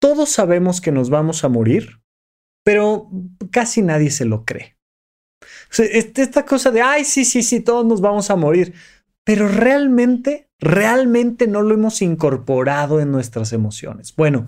[0.02, 2.02] todos sabemos que nos vamos a morir,
[2.65, 3.10] pero
[3.52, 4.76] casi nadie se lo cree.
[5.78, 8.74] esta cosa de, ay, sí, sí, sí, todos nos vamos a morir,
[9.25, 14.15] pero realmente, realmente no lo hemos incorporado en nuestras emociones.
[14.15, 14.47] Bueno,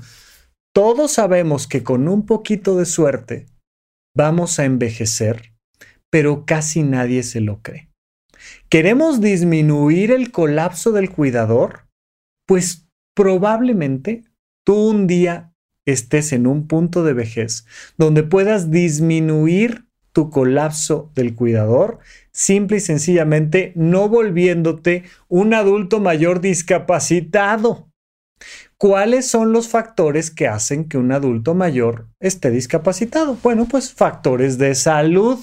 [0.74, 3.46] todos sabemos que con un poquito de suerte
[4.16, 5.54] vamos a envejecer,
[6.10, 7.90] pero casi nadie se lo cree.
[8.70, 11.88] ¿Queremos disminuir el colapso del cuidador?
[12.48, 14.26] Pues probablemente
[14.66, 15.54] tú un día
[15.86, 17.66] estés en un punto de vejez
[17.98, 22.00] donde puedas disminuir tu colapso del cuidador,
[22.36, 27.88] simple y sencillamente no volviéndote un adulto mayor discapacitado.
[28.78, 33.38] ¿Cuáles son los factores que hacen que un adulto mayor esté discapacitado?
[33.42, 35.40] Bueno, pues factores de salud.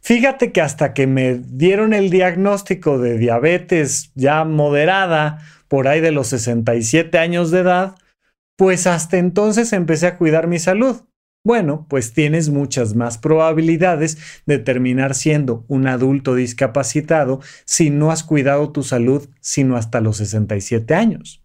[0.00, 6.12] Fíjate que hasta que me dieron el diagnóstico de diabetes ya moderada, por ahí de
[6.12, 7.96] los 67 años de edad,
[8.56, 11.07] pues hasta entonces empecé a cuidar mi salud.
[11.48, 18.22] Bueno, pues tienes muchas más probabilidades de terminar siendo un adulto discapacitado si no has
[18.22, 21.42] cuidado tu salud sino hasta los 67 años.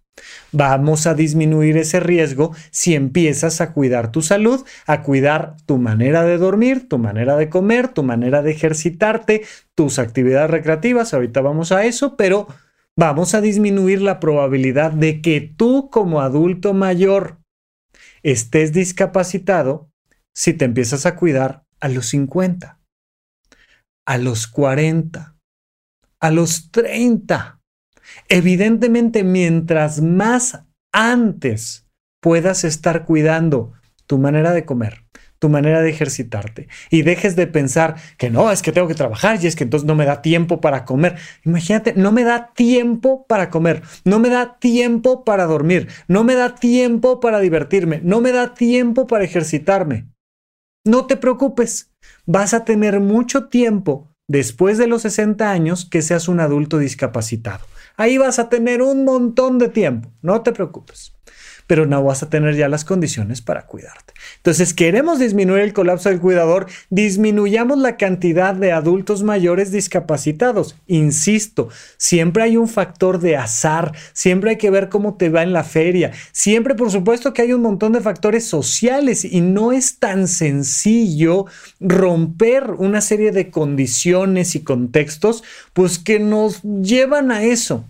[0.51, 6.23] Vamos a disminuir ese riesgo si empiezas a cuidar tu salud, a cuidar tu manera
[6.23, 11.13] de dormir, tu manera de comer, tu manera de ejercitarte, tus actividades recreativas.
[11.13, 12.49] Ahorita vamos a eso, pero
[12.97, 17.37] vamos a disminuir la probabilidad de que tú como adulto mayor
[18.21, 19.92] estés discapacitado
[20.35, 22.79] si te empiezas a cuidar a los 50,
[24.05, 25.35] a los 40,
[26.19, 27.59] a los 30
[28.29, 31.87] Evidentemente, mientras más antes
[32.21, 33.73] puedas estar cuidando
[34.05, 35.05] tu manera de comer,
[35.39, 39.39] tu manera de ejercitarte y dejes de pensar que no, es que tengo que trabajar
[39.41, 41.17] y es que entonces no me da tiempo para comer.
[41.43, 46.35] Imagínate, no me da tiempo para comer, no me da tiempo para dormir, no me
[46.35, 50.12] da tiempo para divertirme, no me da tiempo para ejercitarme.
[50.85, 51.91] No te preocupes,
[52.25, 57.65] vas a tener mucho tiempo después de los 60 años que seas un adulto discapacitado.
[57.95, 61.13] Ahí vas a tener un montón de tiempo, no te preocupes
[61.67, 64.13] pero no vas a tener ya las condiciones para cuidarte.
[64.37, 70.75] Entonces, queremos disminuir el colapso del cuidador, disminuyamos la cantidad de adultos mayores discapacitados.
[70.87, 75.53] Insisto, siempre hay un factor de azar, siempre hay que ver cómo te va en
[75.53, 79.99] la feria, siempre por supuesto que hay un montón de factores sociales y no es
[79.99, 81.45] tan sencillo
[81.79, 87.85] romper una serie de condiciones y contextos, pues que nos llevan a eso.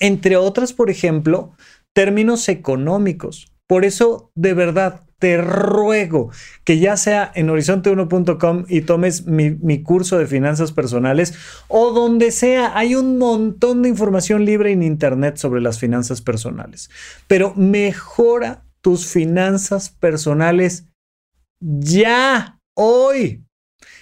[0.00, 1.52] Entre otras, por ejemplo,
[1.94, 3.50] términos económicos.
[3.66, 6.30] Por eso, de verdad, te ruego
[6.64, 11.32] que ya sea en horizonte1.com y tomes mi, mi, curso de finanzas personales
[11.68, 12.76] o donde sea.
[12.76, 16.90] Hay un montón de información libre en Internet sobre las finanzas personales.
[17.26, 20.84] Pero mejora tus finanzas personales
[21.60, 23.46] ya, hoy.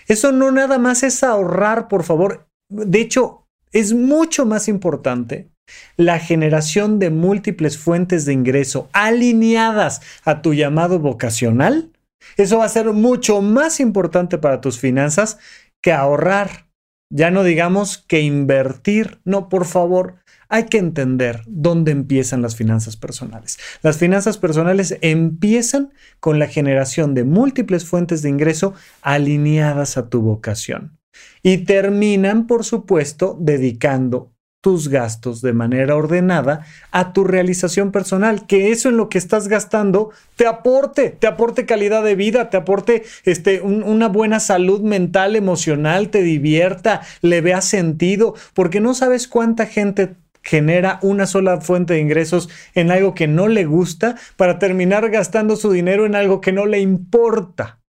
[0.08, 2.48] Eso no nada más es ahorrar, por favor.
[2.68, 5.51] De hecho, es mucho más importante
[5.96, 11.90] la generación de múltiples fuentes de ingreso alineadas a tu llamado vocacional,
[12.36, 15.38] eso va a ser mucho más importante para tus finanzas
[15.82, 16.68] que ahorrar.
[17.10, 19.20] Ya no digamos que invertir.
[19.24, 23.58] No, por favor, hay que entender dónde empiezan las finanzas personales.
[23.82, 30.22] Las finanzas personales empiezan con la generación de múltiples fuentes de ingreso alineadas a tu
[30.22, 30.98] vocación
[31.42, 34.31] y terminan, por supuesto, dedicando
[34.62, 39.48] tus gastos de manera ordenada a tu realización personal, que eso en lo que estás
[39.48, 45.34] gastando te aporte, te aporte calidad de vida, te aporte este, una buena salud mental,
[45.34, 51.94] emocional, te divierta, le veas sentido, porque no sabes cuánta gente genera una sola fuente
[51.94, 56.40] de ingresos en algo que no le gusta para terminar gastando su dinero en algo
[56.40, 57.80] que no le importa.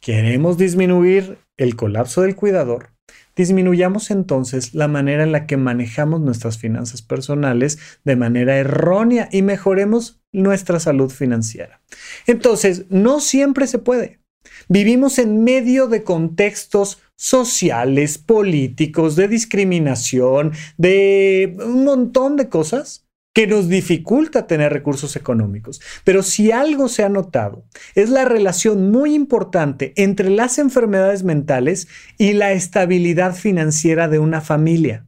[0.00, 2.97] Queremos disminuir el colapso del cuidador
[3.36, 9.42] disminuyamos entonces la manera en la que manejamos nuestras finanzas personales de manera errónea y
[9.42, 11.80] mejoremos nuestra salud financiera.
[12.26, 14.20] Entonces, no siempre se puede.
[14.68, 23.07] Vivimos en medio de contextos sociales, políticos, de discriminación, de un montón de cosas
[23.38, 25.80] que nos dificulta tener recursos económicos.
[26.02, 27.64] Pero si algo se ha notado,
[27.94, 31.86] es la relación muy importante entre las enfermedades mentales
[32.18, 35.06] y la estabilidad financiera de una familia.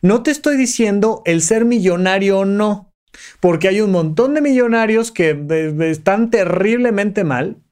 [0.00, 2.94] No te estoy diciendo el ser millonario o no,
[3.40, 5.36] porque hay un montón de millonarios que
[5.80, 7.64] están terriblemente mal,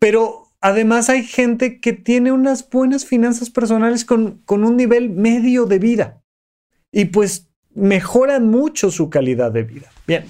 [0.00, 5.66] pero además hay gente que tiene unas buenas finanzas personales con, con un nivel medio
[5.66, 6.20] de vida.
[6.90, 9.90] Y pues mejoran mucho su calidad de vida.
[10.06, 10.24] Bien,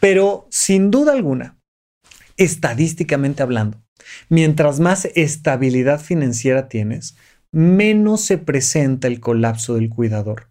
[0.00, 1.58] pero sin duda alguna,
[2.36, 3.82] estadísticamente hablando,
[4.28, 7.16] mientras más estabilidad financiera tienes,
[7.52, 10.48] menos se presenta el colapso del cuidador.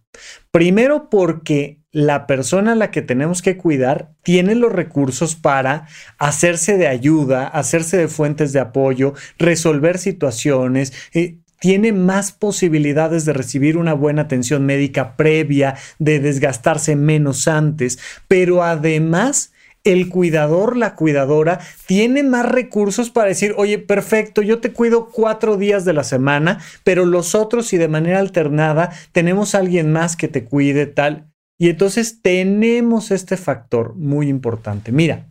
[0.52, 6.78] Primero porque la persona a la que tenemos que cuidar tiene los recursos para hacerse
[6.78, 13.78] de ayuda, hacerse de fuentes de apoyo, resolver situaciones, eh, tiene más posibilidades de recibir
[13.78, 19.52] una buena atención médica previa, de desgastarse menos antes, pero además
[19.86, 25.58] el cuidador, la cuidadora, tiene más recursos para decir, oye, perfecto, yo te cuido cuatro
[25.58, 30.18] días de la semana, pero los otros y de manera alternada tenemos a alguien más
[30.18, 31.32] que te cuide tal.
[31.58, 34.92] Y entonces tenemos este factor muy importante.
[34.92, 35.30] Mira,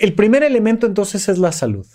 [0.00, 1.86] el primer elemento entonces es la salud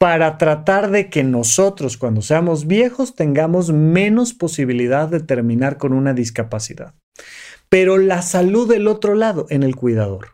[0.00, 6.14] para tratar de que nosotros cuando seamos viejos tengamos menos posibilidad de terminar con una
[6.14, 6.94] discapacidad.
[7.68, 10.28] Pero la salud del otro lado en el cuidador.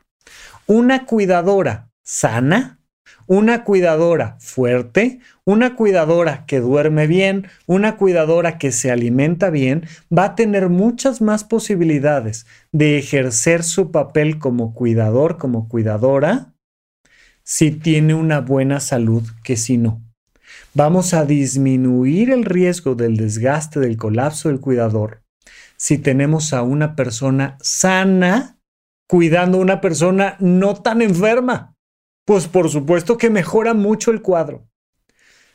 [0.69, 2.79] Una cuidadora sana,
[3.27, 9.83] una cuidadora fuerte, una cuidadora que duerme bien, una cuidadora que se alimenta bien,
[10.17, 16.53] va a tener muchas más posibilidades de ejercer su papel como cuidador, como cuidadora,
[17.47, 20.03] si tiene una buena salud que si no.
[20.74, 25.22] Vamos a disminuir el riesgo del desgaste del colapso del cuidador
[25.76, 28.59] si tenemos a una persona sana
[29.07, 31.76] cuidando a una persona no tan enferma.
[32.24, 34.66] Pues por supuesto que mejora mucho el cuadro.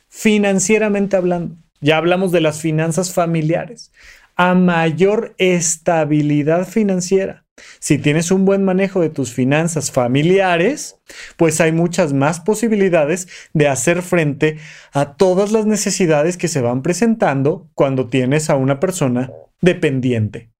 [0.08, 3.92] Financieramente hablando, ya hablamos de las finanzas familiares.
[4.36, 7.44] A mayor estabilidad financiera,
[7.80, 10.98] si tienes un buen manejo de tus finanzas familiares,
[11.36, 14.58] pues hay muchas más posibilidades de hacer frente
[14.92, 19.30] a todas las necesidades que se van presentando cuando tienes a una persona
[19.60, 20.50] dependiente.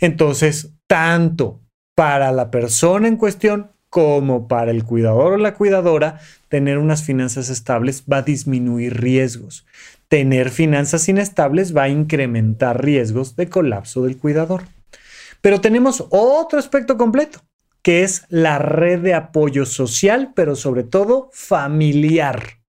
[0.00, 1.60] Entonces, tanto
[1.94, 6.18] para la persona en cuestión como para el cuidador o la cuidadora,
[6.48, 9.64] tener unas finanzas estables va a disminuir riesgos.
[10.08, 14.64] Tener finanzas inestables va a incrementar riesgos de colapso del cuidador.
[15.44, 17.40] Pero tenemos otro aspecto completo,
[17.82, 22.62] que es la red de apoyo social, pero sobre todo familiar.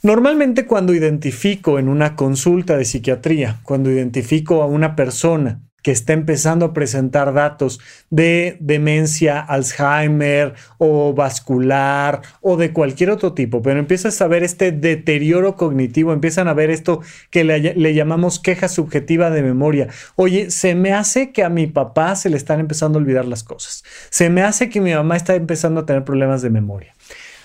[0.00, 6.12] Normalmente cuando identifico en una consulta de psiquiatría, cuando identifico a una persona que está
[6.12, 7.80] empezando a presentar datos
[8.10, 14.70] de demencia, Alzheimer o vascular o de cualquier otro tipo, pero empiezas a ver este
[14.70, 19.88] deterioro cognitivo, empiezan a ver esto que le, llamamos queja subjetiva de memoria.
[20.14, 23.42] Oye, se me hace que a mi papá se le están empezando a olvidar las
[23.42, 23.82] cosas.
[24.10, 26.92] Se me hace que mi mamá está empezando a tener problemas de memoria.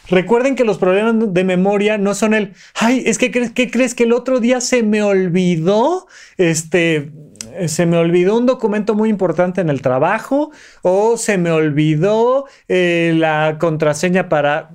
[0.09, 4.03] Recuerden que los problemas de memoria no son el, ay, es que ¿qué crees que
[4.03, 6.07] el otro día se me olvidó?
[6.37, 7.11] Este,
[7.67, 10.51] se me olvidó un documento muy importante en el trabajo
[10.81, 14.71] o se me olvidó eh, la contraseña para...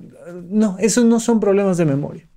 [0.49, 2.29] No, esos no son problemas de memoria.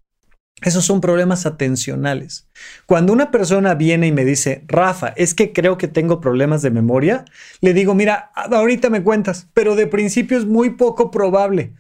[0.63, 2.49] Esos son problemas atencionales.
[2.87, 6.71] Cuando una persona viene y me dice, Rafa, es que creo que tengo problemas de
[6.71, 7.25] memoria,
[7.61, 11.73] le digo, mira, ahorita me cuentas, pero de principio es muy poco probable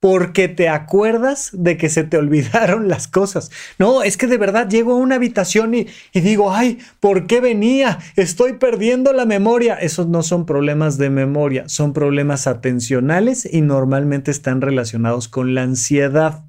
[0.00, 3.50] porque te acuerdas de que se te olvidaron las cosas.
[3.78, 7.98] No, es que de verdad llego a una habitación y, digo, ay, ¿por qué venía?
[8.16, 9.74] Estoy perdiendo la memoria.
[9.74, 15.62] Esos no son problemas de memoria, son problemas atencionales y normalmente están relacionados con la
[15.62, 16.44] ansiedad.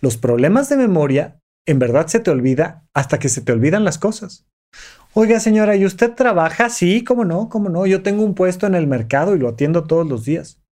[0.00, 3.98] Los problemas de memoria, en verdad se te olvida hasta que se te olvidan las
[3.98, 4.46] cosas.
[5.12, 6.70] Oiga, señora, ¿y usted trabaja?
[6.70, 7.84] Sí, cómo no, cómo no.
[7.84, 10.62] Yo tengo un puesto en el mercado y lo atiendo todos los días.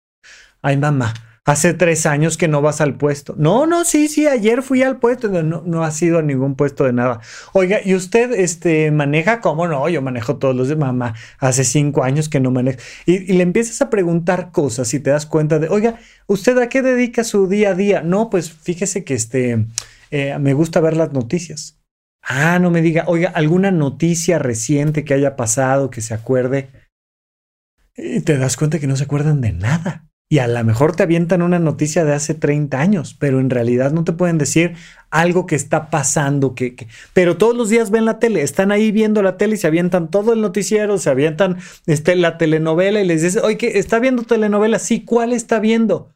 [0.62, 1.12] Ay, mamá,
[1.44, 3.34] hace tres años que no vas al puesto.
[3.38, 5.28] No, no, sí, sí, ayer fui al puesto.
[5.28, 7.20] No, no ha sido a ningún puesto de nada.
[7.52, 9.40] Oiga, ¿y usted este, maneja?
[9.40, 9.88] ¿Cómo no?
[9.88, 11.14] Yo manejo todos los de mamá.
[11.38, 12.78] Hace cinco años que no manejo.
[13.06, 16.82] Y, le empiezas a preguntar cosas y te das cuenta de, oiga, ¿usted a qué
[16.82, 18.02] dedica su día a día?
[18.02, 19.66] No, pues fíjese que este,
[20.10, 21.78] eh, me gusta ver las noticias.
[22.22, 26.68] Ah, no me diga, oiga, alguna noticia reciente que haya pasado, que se acuerde.
[27.96, 30.07] Y te das cuenta que no se acuerdan de nada.
[30.30, 33.92] Y a lo mejor te avientan una noticia de hace 30 años, pero en realidad
[33.92, 34.74] no te pueden decir
[35.10, 36.54] algo que está pasando.
[36.54, 36.76] Que,
[37.14, 40.10] Pero todos los días ven la tele, están ahí viendo la tele y se avientan
[40.10, 41.56] todo el noticiero, se avientan
[41.86, 44.78] este, la telenovela y les dices, oye, ¿qué, ¿está viendo telenovela?
[44.78, 46.10] Sí, ¿cuál está viendo?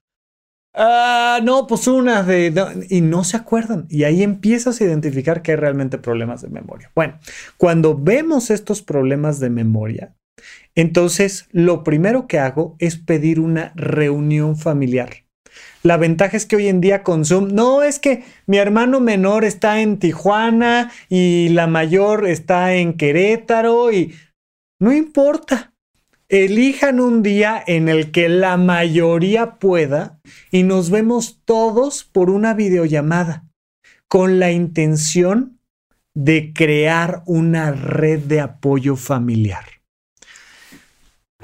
[0.74, 3.86] Ah, no, pues una de, Y no se acuerdan.
[3.88, 6.90] Y ahí empiezas a identificar que hay realmente problemas de memoria.
[6.94, 7.18] Bueno,
[7.56, 10.14] cuando vemos estos problemas de memoria,
[10.74, 15.24] entonces, lo primero que hago es pedir una reunión familiar.
[15.82, 19.44] La ventaja es que hoy en día con Zoom, no es que mi hermano menor
[19.44, 24.14] está en Tijuana y la mayor está en Querétaro y
[24.80, 25.74] no importa.
[26.28, 30.20] Elijan un día en el que la mayoría pueda
[30.50, 33.44] y nos vemos todos por una videollamada
[34.08, 35.58] con la intención
[36.14, 39.71] de crear una red de apoyo familiar.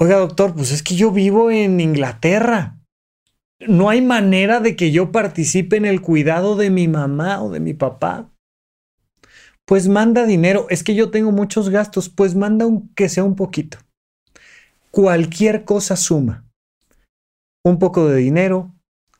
[0.00, 2.78] Oiga, doctor, pues es que yo vivo en Inglaterra.
[3.66, 7.58] No hay manera de que yo participe en el cuidado de mi mamá o de
[7.58, 8.30] mi papá.
[9.66, 10.66] Pues manda dinero.
[10.70, 12.08] Es que yo tengo muchos gastos.
[12.08, 13.78] Pues manda un, que sea un poquito.
[14.92, 16.44] Cualquier cosa suma.
[17.64, 18.72] Un poco de dinero,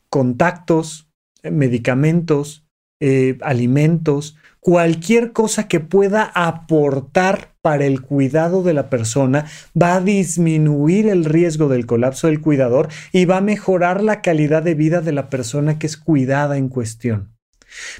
[0.09, 1.11] contactos,
[1.43, 2.68] medicamentos,
[3.01, 9.47] eh, alimentos, cualquier cosa que pueda aportar para el cuidado de la persona
[9.81, 14.63] va a disminuir el riesgo del colapso del cuidador y va a mejorar la calidad
[14.63, 17.38] de vida de la persona que es cuidada en cuestión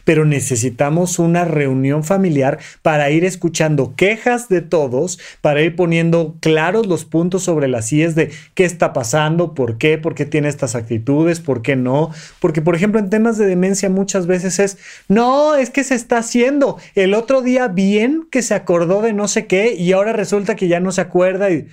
[0.05, 6.87] pero necesitamos una reunión familiar para ir escuchando quejas de todos, para ir poniendo claros
[6.87, 10.75] los puntos sobre las IES de qué está pasando, por qué, por qué tiene estas
[10.75, 12.11] actitudes, por qué no.
[12.41, 16.19] Porque, por ejemplo, en temas de demencia muchas veces es, no, es que se está
[16.19, 16.79] haciendo.
[16.95, 20.69] El otro día bien que se acordó de no sé qué y ahora resulta que
[20.69, 21.69] ya no se acuerda y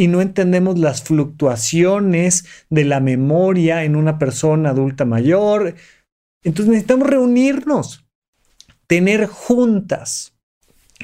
[0.00, 5.74] y no entendemos las fluctuaciones de la memoria en una persona adulta mayor.
[6.42, 8.04] Entonces necesitamos reunirnos,
[8.86, 10.34] tener juntas.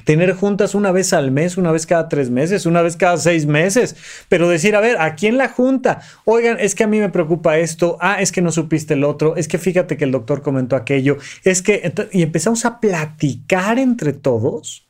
[0.04, 3.46] Tener juntas una vez al mes, una vez cada tres meses, una vez cada seis
[3.46, 3.96] meses,
[4.28, 7.56] pero decir, a ver, aquí en la junta, oigan, es que a mí me preocupa
[7.56, 10.76] esto, ah, es que no supiste el otro, es que fíjate que el doctor comentó
[10.76, 14.86] aquello, es que, y empezamos a platicar entre todos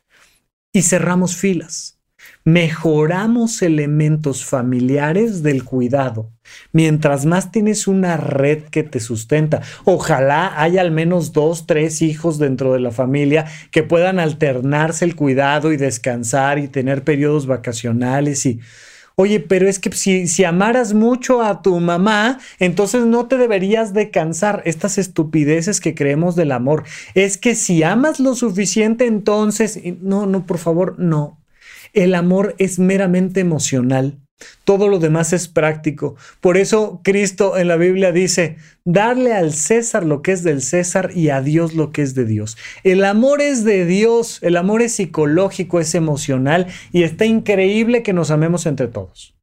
[0.73, 1.96] y cerramos filas
[2.47, 6.31] mejoramos elementos familiares del cuidado.
[6.71, 12.39] Mientras más tienes una red que te sustenta, ojalá haya al menos dos, tres hijos
[12.39, 18.45] dentro de la familia que puedan alternarse el cuidado y descansar y tener periodos vacacionales
[18.45, 18.61] y...
[19.19, 23.91] Oye, pero es que si, si amaras mucho a tu mamá, entonces no te deberías
[23.91, 24.61] de cansar.
[24.63, 26.83] Estas estupideces que creemos del amor.
[27.15, 29.81] Es que si amas lo suficiente, entonces...
[30.01, 31.36] No, no, por favor, no
[31.93, 34.19] el amor es meramente emocional
[34.65, 36.15] Todo lo demás es práctico.
[36.41, 41.09] Por eso Cristo en la Biblia dice, darle al César lo que es del César
[41.15, 42.57] y a Dios lo que es de Dios.
[42.83, 48.13] El amor es de Dios, el amor es psicológico, es emocional y está increíble que
[48.13, 49.36] nos amemos entre todos.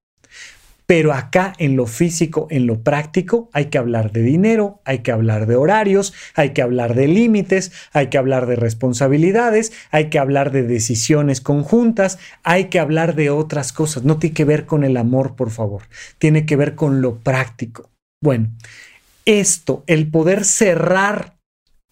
[0.87, 5.13] Pero acá en lo físico, en lo práctico, hay que hablar de dinero, hay que
[5.13, 10.19] hablar de horarios, hay que hablar de límites, hay que hablar de responsabilidades, hay que
[10.19, 14.05] hablar de decisiones conjuntas, hay que hablar de otras cosas.
[14.05, 15.83] No tiene que ver con el amor, por favor.
[16.19, 17.91] Tiene que ver con lo práctico.
[18.23, 18.51] Bueno,
[19.25, 21.35] esto, el poder cerrar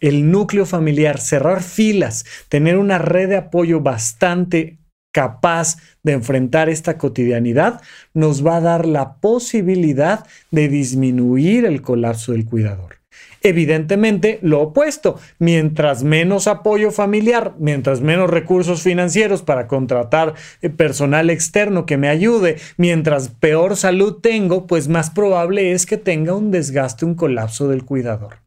[0.01, 4.82] el núcleo familiar, cerrar filas, tener una red de apoyo bastante
[5.13, 7.81] capaz de enfrentar esta cotidianidad,
[8.15, 13.03] nos va a dar la posibilidad de disminuir el colapso del cuidador.
[13.45, 21.29] Evidentemente, lo opuesto, mientras menos apoyo familiar, mientras menos recursos financieros para contratar eh, personal
[21.29, 26.53] externo que me ayude, mientras peor salud tengo, pues más probable es que tenga un
[26.53, 28.39] desgaste, un colapso del cuidador.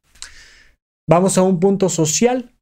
[1.07, 2.53] Vamos a un punto social,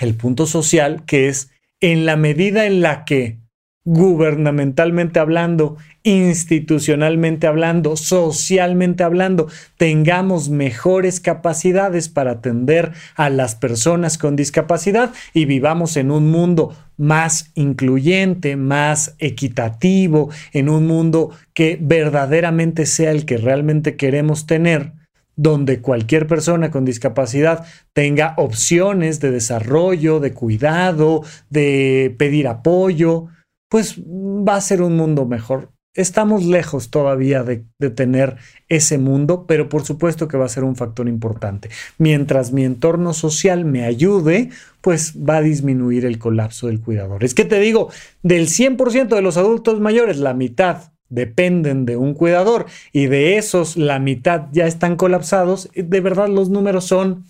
[0.00, 1.50] el punto social que es
[1.80, 3.40] en la medida en la que
[3.84, 14.36] gubernamentalmente hablando, institucionalmente hablando, socialmente hablando, tengamos mejores capacidades para atender a las personas con
[14.36, 22.84] discapacidad y vivamos en un mundo más incluyente, más equitativo, en un mundo que verdaderamente
[22.84, 24.92] sea el que realmente queremos tener,
[25.36, 33.28] donde cualquier persona con discapacidad tenga opciones de desarrollo, de cuidado, de pedir apoyo,
[33.70, 35.70] pues va a ser un mundo mejor.
[35.94, 38.36] Estamos lejos todavía de, tener
[38.68, 41.68] ese mundo, pero por supuesto que va a ser un factor importante.
[41.98, 44.50] Mientras mi entorno social me ayude,
[44.82, 47.24] pues va a disminuir el colapso del cuidador.
[47.24, 47.90] Es que te digo,
[48.22, 53.76] del 100% de los adultos mayores, la mitad dependen de un cuidador y de esos
[53.76, 57.24] la mitad ya están colapsados, de verdad los números son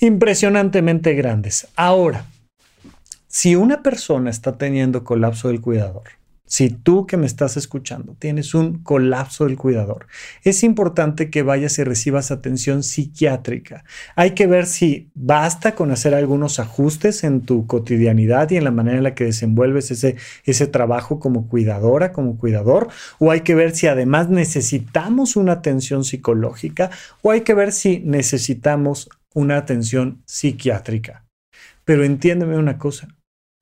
[0.00, 1.68] impresionantemente grandes.
[1.76, 2.24] Ahora,
[3.28, 6.04] si una persona está teniendo colapso del cuidador,
[6.46, 10.06] si tú que me estás escuchando tienes un colapso del cuidador,
[10.42, 13.84] es importante que vayas y recibas atención psiquiátrica.
[14.14, 18.70] Hay que ver si basta con hacer algunos ajustes en tu cotidianidad y en la
[18.70, 22.88] manera en la que desenvuelves ese, ese trabajo como cuidadora, como cuidador,
[23.18, 26.90] o hay que ver si además necesitamos una atención psicológica,
[27.22, 31.24] o hay que ver si necesitamos una atención psiquiátrica.
[31.84, 33.08] Pero entiéndeme una cosa,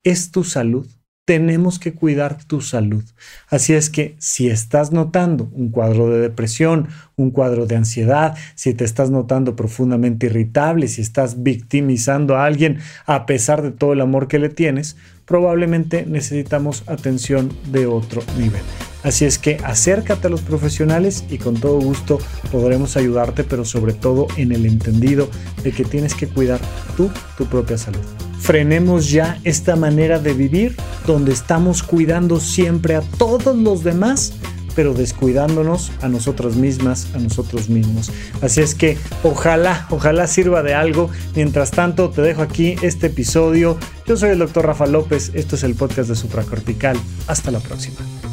[0.03, 0.87] es tu salud
[1.25, 3.03] tenemos que cuidar tu salud.
[3.47, 8.73] Así es que si estás notando un cuadro de depresión, un cuadro de ansiedad, si
[8.73, 14.01] te estás notando profundamente irritable, si estás victimizando a alguien a pesar de todo el
[14.01, 18.61] amor que le tienes, probablemente necesitamos atención de otro nivel.
[19.03, 22.19] Así es que acércate a los profesionales y con todo gusto
[22.51, 25.29] podremos ayudarte, pero sobre todo en el entendido
[25.63, 26.59] de que tienes que cuidar
[26.95, 30.75] tú tu propia salud frenemos ya esta manera de vivir
[31.07, 34.33] donde estamos cuidando siempre a todos los demás,
[34.75, 38.11] pero descuidándonos a nosotras mismas, a nosotros mismos.
[38.41, 41.09] Así es que ojalá, ojalá sirva de algo.
[41.35, 43.77] Mientras tanto, te dejo aquí este episodio.
[44.05, 46.97] Yo soy el doctor Rafa López, esto es el podcast de Supracortical.
[47.27, 48.32] Hasta la próxima.